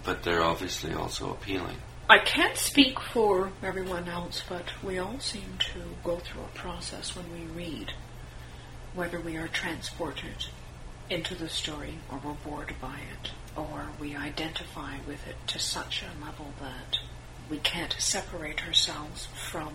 But 0.03 0.23
they're 0.23 0.43
obviously 0.43 0.93
also 0.93 1.31
appealing. 1.31 1.77
I 2.09 2.19
can't 2.19 2.57
speak 2.57 2.99
for 2.99 3.51
everyone 3.61 4.09
else, 4.09 4.43
but 4.47 4.65
we 4.83 4.97
all 4.99 5.19
seem 5.19 5.57
to 5.59 5.79
go 6.03 6.17
through 6.17 6.41
a 6.41 6.57
process 6.57 7.15
when 7.15 7.31
we 7.31 7.45
read, 7.53 7.93
whether 8.93 9.19
we 9.19 9.37
are 9.37 9.47
transported 9.47 10.47
into 11.09 11.35
the 11.35 11.49
story 11.49 11.99
or 12.11 12.19
we're 12.23 12.33
bored 12.33 12.73
by 12.81 12.97
it, 12.97 13.31
or 13.55 13.87
we 13.99 14.15
identify 14.15 14.97
with 15.07 15.27
it 15.27 15.35
to 15.47 15.59
such 15.59 16.03
a 16.03 16.25
level 16.25 16.53
that 16.59 16.99
we 17.49 17.57
can't 17.57 17.95
separate 17.99 18.65
ourselves 18.65 19.27
from 19.33 19.73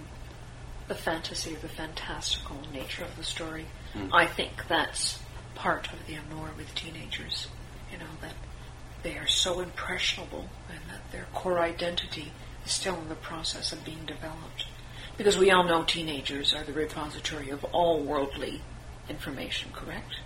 the 0.88 0.94
fantasy 0.94 1.54
the 1.54 1.68
fantastical 1.68 2.56
nature 2.72 3.04
of 3.04 3.16
the 3.16 3.22
story. 3.22 3.66
Hmm. 3.92 4.12
I 4.12 4.26
think 4.26 4.66
that's 4.68 5.20
part 5.54 5.92
of 5.92 6.06
the 6.06 6.14
allure 6.14 6.52
with 6.56 6.74
teenagers. 6.74 7.48
You 7.92 7.98
know, 7.98 8.04
that 8.22 8.34
they 9.02 9.16
are 9.16 9.26
so 9.26 9.60
impressionable 9.60 10.48
and 10.68 10.80
that 10.88 11.12
their 11.12 11.26
core 11.34 11.60
identity 11.60 12.32
is 12.64 12.72
still 12.72 12.96
in 12.96 13.08
the 13.08 13.14
process 13.14 13.72
of 13.72 13.84
being 13.84 14.04
developed. 14.06 14.66
Because 15.16 15.36
we 15.36 15.50
all 15.50 15.64
know 15.64 15.84
teenagers 15.84 16.54
are 16.54 16.64
the 16.64 16.72
repository 16.72 17.50
of 17.50 17.64
all 17.64 18.00
worldly 18.00 18.62
information, 19.08 19.70
correct? 19.72 20.20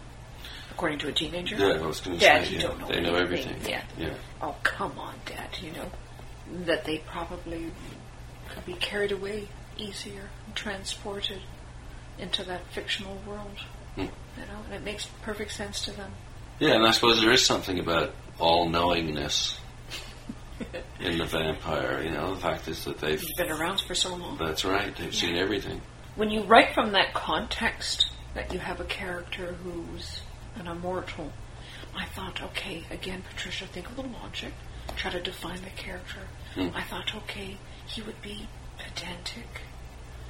According 0.73 1.01
to 1.01 1.09
a 1.09 1.13
teenager? 1.13 1.57
Yeah, 1.57 1.83
I 1.83 1.87
was 1.87 2.01
going 2.01 2.19
to 2.19 2.25
Dad, 2.25 2.49
you 2.49 2.57
yeah, 2.57 2.63
don't 2.63 2.81
know 2.81 2.89
they 2.89 3.01
know 3.03 3.15
everything. 3.15 3.57
Yeah. 3.69 3.83
yeah. 3.99 4.15
Oh, 4.41 4.57
come 4.63 4.99
on, 4.99 5.15
Dad, 5.27 5.51
you 5.61 5.71
know. 5.73 5.91
That 6.65 6.85
they 6.87 6.99
probably 6.99 7.71
could 8.49 8.65
be 8.65 8.73
carried 8.73 9.13
away 9.13 9.49
easier 9.77 10.31
and 10.47 10.55
transported 10.55 11.41
into 12.19 12.43
that 12.45 12.67
fictional 12.73 13.19
world. 13.27 13.59
Hmm. 13.97 14.01
You 14.01 14.47
know, 14.47 14.63
and 14.65 14.75
it 14.75 14.83
makes 14.83 15.07
perfect 15.21 15.53
sense 15.53 15.85
to 15.85 15.91
them. 15.93 16.13
Yeah, 16.59 16.75
and 16.75 16.87
I 16.87 16.93
suppose 16.93 17.21
there 17.21 17.33
is 17.33 17.45
something 17.45 17.79
about 17.79 18.15
all 18.39 18.69
knowingness 18.69 19.59
in 21.01 21.19
the 21.19 21.27
vampire. 21.27 22.03
You 22.03 22.13
know, 22.13 22.35
the 22.35 22.41
fact 22.41 22.67
is 22.67 22.85
that 22.87 22.99
they've. 22.99 23.23
You've 23.23 23.37
been 23.37 23.51
around 23.51 23.83
for 23.83 23.95
so 23.95 24.15
long. 24.15 24.39
That's 24.39 24.65
right. 24.65 24.97
They've 24.97 25.15
seen 25.15 25.37
everything. 25.37 25.83
When 26.17 26.31
you 26.31 26.45
write 26.45 26.73
from 26.73 26.93
that 26.93 27.13
context 27.13 28.09
that 28.35 28.53
you 28.53 28.59
have 28.59 28.81
a 28.81 28.85
character 28.85 29.55
who's 29.63 30.21
an 30.57 30.67
immortal, 30.67 31.33
I 31.97 32.05
thought, 32.07 32.43
okay, 32.43 32.85
again, 32.91 33.23
Patricia, 33.31 33.67
think 33.67 33.88
of 33.88 33.97
the 33.97 34.03
logic. 34.03 34.53
Try 34.97 35.11
to 35.12 35.21
define 35.21 35.61
the 35.62 35.71
character. 35.71 36.21
Hmm. 36.55 36.69
I 36.75 36.83
thought, 36.83 37.15
okay, 37.15 37.57
he 37.87 38.03
would 38.03 38.21
be 38.23 38.49
pedantic, 38.79 39.62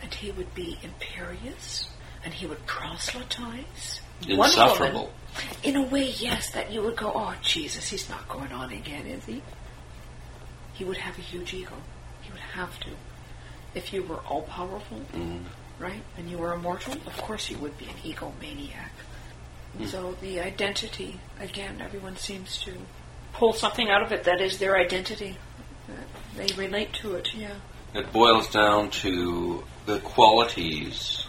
and 0.02 0.12
he 0.12 0.30
would 0.30 0.54
be 0.54 0.78
imperious, 0.82 1.88
and 2.24 2.34
he 2.34 2.46
would 2.46 2.64
proselytize. 2.66 4.00
Insufferable. 4.28 5.00
woman, 5.00 5.12
in 5.64 5.76
a 5.76 5.82
way, 5.82 6.10
yes, 6.18 6.50
that 6.50 6.70
you 6.72 6.82
would 6.82 6.96
go, 6.96 7.10
oh, 7.14 7.34
Jesus, 7.42 7.88
he's 7.88 8.08
not 8.08 8.28
going 8.28 8.52
on 8.52 8.72
again, 8.72 9.06
is 9.06 9.24
he? 9.24 9.42
He 10.74 10.84
would 10.84 10.98
have 10.98 11.18
a 11.18 11.22
huge 11.22 11.54
ego. 11.54 11.74
He 12.22 12.30
would 12.30 12.40
have 12.40 12.78
to. 12.80 12.90
If 13.74 13.92
you 13.92 14.02
were 14.04 14.18
all 14.18 14.42
powerful, 14.42 15.00
Mm. 15.14 15.44
right, 15.78 16.02
and 16.16 16.30
you 16.30 16.38
were 16.38 16.52
immortal, 16.52 16.92
of 17.06 17.16
course 17.18 17.50
you 17.50 17.58
would 17.58 17.76
be 17.78 17.86
an 17.86 17.94
egomaniac. 18.04 18.90
So 19.86 20.16
the 20.20 20.40
identity, 20.40 21.18
again, 21.40 21.80
everyone 21.80 22.16
seems 22.16 22.58
to 22.62 22.72
pull 23.32 23.52
something 23.52 23.88
out 23.88 24.02
of 24.02 24.12
it 24.12 24.24
that 24.24 24.40
is 24.40 24.58
their 24.58 24.76
identity. 24.76 25.36
They 26.36 26.52
relate 26.54 26.92
to 26.94 27.14
it, 27.14 27.34
yeah. 27.34 27.54
It 27.94 28.12
boils 28.12 28.48
down 28.48 28.90
to 28.90 29.64
the 29.86 29.98
qualities 30.00 31.26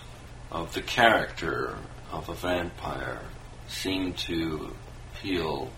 of 0.52 0.74
the 0.74 0.82
character 0.82 1.78
of 2.12 2.30
a 2.30 2.34
vampire 2.34 3.22
seem 3.68 4.14
to 4.14 4.74
appeal 5.14 5.70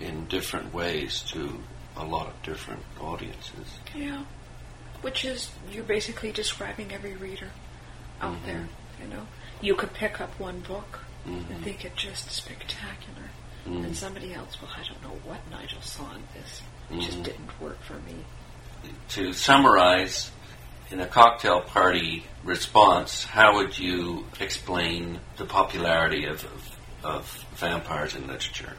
in 0.00 0.26
different 0.26 0.74
ways 0.74 1.20
to 1.28 1.62
a 1.96 2.04
lot 2.04 2.26
of 2.26 2.42
different 2.42 2.82
audiences. 3.00 3.78
Yeah. 3.94 4.24
Which 5.02 5.24
is, 5.24 5.50
you're 5.70 5.84
basically 5.84 6.32
describing 6.32 6.92
every 6.92 7.14
reader 7.14 7.50
out 8.20 8.34
Mhm. 8.34 8.44
there, 8.46 8.68
you 9.00 9.08
know. 9.08 9.26
You 9.60 9.74
could 9.74 9.94
pick 9.94 10.20
up 10.20 10.38
one 10.40 10.60
book 10.60 11.00
and 11.26 11.44
Mhm. 11.48 11.62
think 11.64 11.84
it 11.84 11.96
just 11.96 12.30
spectacular. 12.30 13.30
Mhm. 13.66 13.84
And 13.84 13.96
somebody 13.96 14.32
else, 14.32 14.56
well, 14.62 14.70
I 14.76 14.82
don't 14.86 15.02
know 15.02 15.18
what 15.24 15.40
Nigel 15.50 15.82
saw 15.82 16.04
in 16.14 16.22
this. 16.34 16.62
It 16.90 17.00
just 17.04 17.18
Mhm. 17.18 17.24
didn't 17.24 17.60
work 17.60 17.82
for 17.82 17.94
me. 17.94 18.24
To 19.10 19.32
summarize, 19.32 20.30
in 20.90 21.00
a 21.00 21.06
cocktail 21.06 21.60
party 21.62 22.24
response, 22.44 23.24
how 23.24 23.54
would 23.56 23.76
you 23.76 24.26
explain 24.38 25.18
the 25.36 25.44
popularity 25.44 26.26
of, 26.26 26.44
of, 26.44 26.76
of 27.02 27.44
vampires 27.56 28.14
in 28.14 28.26
literature? 28.28 28.76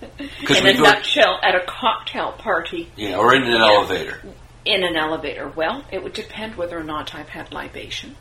In 0.00 0.66
a 0.66 0.72
go, 0.72 0.82
nutshell, 0.84 1.38
at 1.42 1.54
a 1.54 1.60
cocktail 1.66 2.32
party, 2.32 2.90
yeah, 2.96 3.16
or 3.16 3.34
in 3.34 3.42
an 3.42 3.52
Yeah. 3.52 3.66
elevator. 3.66 4.22
in 4.64 4.82
an 4.84 4.96
elevator, 4.96 5.48
well, 5.48 5.84
it 5.92 6.02
would 6.02 6.12
depend 6.14 6.54
whether 6.56 6.78
or 6.78 6.82
not 6.84 7.14
I've 7.14 7.28
had 7.30 7.52
libation. 7.52 8.16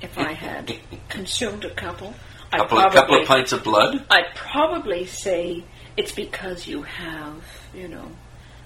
If 0.00 0.16
I 0.18 0.32
had 0.32 0.76
consumed 1.08 1.64
a 1.64 1.70
couple, 1.70 2.14
I'd 2.54 2.60
Couple, 2.60 2.78
of, 2.78 2.82
probably, 2.82 3.00
couple 3.00 3.20
of 3.20 3.26
pints 3.26 3.52
of 3.52 3.64
blood. 3.64 4.04
I'd 4.10 4.32
probably 4.36 5.06
say 5.06 5.64
it's 5.96 6.12
because 6.12 6.68
you 6.68 6.82
have, 6.82 7.42
you 7.74 7.88
know, 7.88 8.12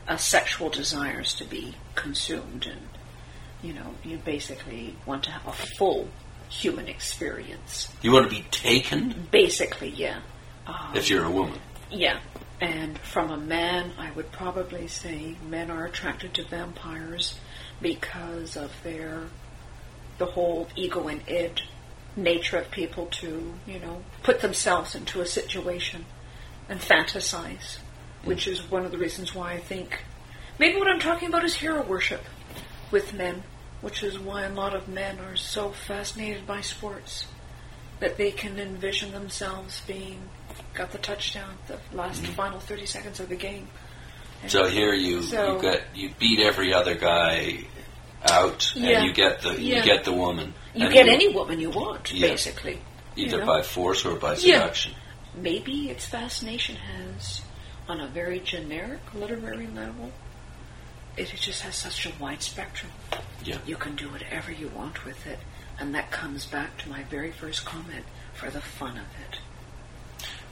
uh, 0.07 0.16
sexual 0.16 0.68
desires 0.68 1.33
to 1.35 1.44
be 1.44 1.74
consumed, 1.94 2.66
and 2.66 2.81
you 3.62 3.72
know, 3.72 3.94
you 4.05 4.18
basically 4.18 4.94
want 5.07 5.24
to 5.24 5.31
have 5.31 5.46
a 5.46 5.53
full 5.53 6.09
human 6.51 6.87
experience. 6.87 7.88
You 8.03 8.12
want 8.12 8.29
to 8.29 8.35
be 8.35 8.42
taken 8.51 9.27
Basically, 9.31 9.88
yeah. 9.88 10.20
Um, 10.66 10.92
if 10.94 11.09
you're 11.09 11.24
a 11.24 11.31
woman. 11.31 11.59
Yeah. 11.90 12.20
And 12.61 12.98
from 12.98 13.31
a 13.31 13.38
man, 13.38 13.92
I 13.98 14.11
would 14.11 14.33
probably 14.33 14.87
say 14.87 15.37
men 15.48 15.70
are 15.70 15.87
attracted 15.87 16.35
to 16.35 16.44
vampires 16.44 17.38
because 17.81 18.57
of 18.57 18.70
their 18.83 19.24
the 20.18 20.27
whole 20.27 20.68
ego 20.77 21.09
and 21.09 21.22
id 21.27 21.62
nature 22.18 22.59
of 22.59 22.70
people 22.70 23.07
to, 23.07 23.54
you 23.66 23.78
know, 23.78 24.02
put 24.22 24.40
themselves 24.40 24.94
into 24.94 25.20
a 25.20 25.26
situation 25.26 26.04
and 26.68 26.81
fantasize, 26.81 27.78
which 28.24 28.46
mm. 28.46 28.52
is 28.52 28.70
one 28.70 28.85
of 28.85 28.90
the 28.90 28.98
reasons 28.98 29.35
why 29.35 29.52
I 29.52 29.59
think 29.59 30.00
maybe 30.59 30.78
what 30.78 30.88
I'm 30.88 31.00
talking 31.00 31.28
about 31.28 31.44
is 31.44 31.54
hero 31.54 31.83
worship 31.83 32.24
with 32.90 33.14
men, 33.14 33.42
which 33.81 34.02
is 34.02 34.18
why 34.18 34.44
a 34.44 34.52
lot 34.52 34.74
of 34.74 34.88
men 34.88 35.18
are 35.20 35.37
so 35.37 35.70
fascinated 35.70 36.46
by 36.46 36.61
sports 36.61 37.26
that 38.00 38.16
they 38.16 38.31
can 38.31 38.59
envision 38.59 39.12
themselves 39.12 39.83
being 39.87 40.28
got 40.74 40.92
the 40.92 40.98
touchdown, 40.98 41.57
the 41.66 41.78
last 41.92 42.22
mm. 42.22 42.26
final 42.35 42.61
thirty 42.61 42.87
seconds 42.87 43.20
of 43.20 43.28
the 43.28 43.37
game. 43.37 43.68
And 44.42 44.50
So 44.50 44.68
here 44.68 44.94
you 44.94 45.22
So- 45.22 45.57
you 45.57 45.62
get 45.62 45.83
you 45.94 46.11
beat 46.18 46.40
every 46.40 46.72
other 46.72 46.94
guy 46.94 47.64
out, 48.24 48.72
Yeah. 48.74 48.98
and 48.98 49.07
you 49.07 49.12
get 49.12 49.40
the 49.42 49.50
Yeah. 49.61 49.76
you 49.78 49.83
get 49.83 50.04
the 50.04 50.12
woman. 50.12 50.54
you 50.74 50.90
get 50.90 51.09
any 51.09 51.28
woman 51.28 51.61
you 51.61 51.70
want, 51.70 52.12
Yeah. 52.12 52.28
basically. 52.28 52.81
either 53.16 53.38
you 53.38 53.40
know? 53.40 53.46
by 53.46 53.62
force 53.62 54.04
or 54.04 54.14
by 54.14 54.37
seduction. 54.37 54.94
Maybe 55.35 55.90
its 55.90 56.07
fascination 56.07 56.76
has, 56.76 57.42
on 57.88 58.00
a 58.00 58.07
very 58.07 58.38
generic 58.40 59.00
literary 59.12 59.66
level, 59.66 60.12
it 61.16 61.26
just 61.35 61.62
has 61.62 61.74
such 61.74 62.07
a 62.07 62.12
wide 62.20 62.42
spectrum. 62.42 62.92
Yeah. 63.44 63.59
You 63.66 63.76
can 63.76 63.96
do 63.96 64.09
whatever 64.09 64.52
you 64.52 64.68
want 64.68 65.04
with 65.04 65.26
it, 65.26 65.40
and 65.81 65.92
that 65.96 66.11
comes 66.12 66.46
back 66.46 66.78
to 66.78 66.88
my 66.88 67.02
very 67.04 67.33
first 67.33 67.64
comment 67.64 68.04
for 68.35 68.50
the 68.50 68.61
fun 68.61 68.98
of 68.98 69.07
it. 69.28 69.38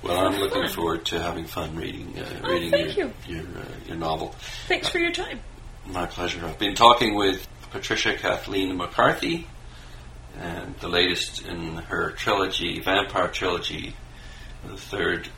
Well, 0.02 0.26
I'm 0.26 0.38
looking 0.38 0.62
fun. 0.62 0.72
forward 0.72 1.04
to 1.06 1.20
having 1.20 1.46
fun 1.46 1.74
reading 1.76 2.14
uh, 2.18 2.40
Oh, 2.44 2.50
reading 2.52 2.70
your 2.96 3.10
your, 3.26 3.42
uh, 3.42 3.64
your 3.86 3.96
novel. 3.96 4.34
Thanks 4.66 4.88
for 4.88 4.98
your 4.98 5.12
time. 5.12 5.40
My 5.86 6.06
pleasure. 6.06 6.44
I've 6.44 6.58
been 6.58 6.74
talking 6.74 7.14
with 7.14 7.46
Patricia 7.70 8.14
Kathleen 8.14 8.76
McCarthy, 8.76 9.46
and 10.38 10.74
the 10.80 10.88
latest 10.88 11.46
in 11.46 11.76
her 11.76 12.12
trilogy, 12.12 12.80
Vampire 12.80 13.28
Trilogy. 13.28 13.94
The 14.66 14.76
third 14.76 15.28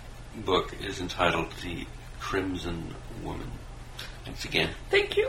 book 0.45 0.75
is 0.81 1.01
entitled 1.01 1.53
The 1.63 1.87
Crimson 2.21 2.95
Woman. 3.23 3.51
Thanks 4.25 4.45
again. 4.45 4.71
Thank 4.91 5.17
you. 5.17 5.27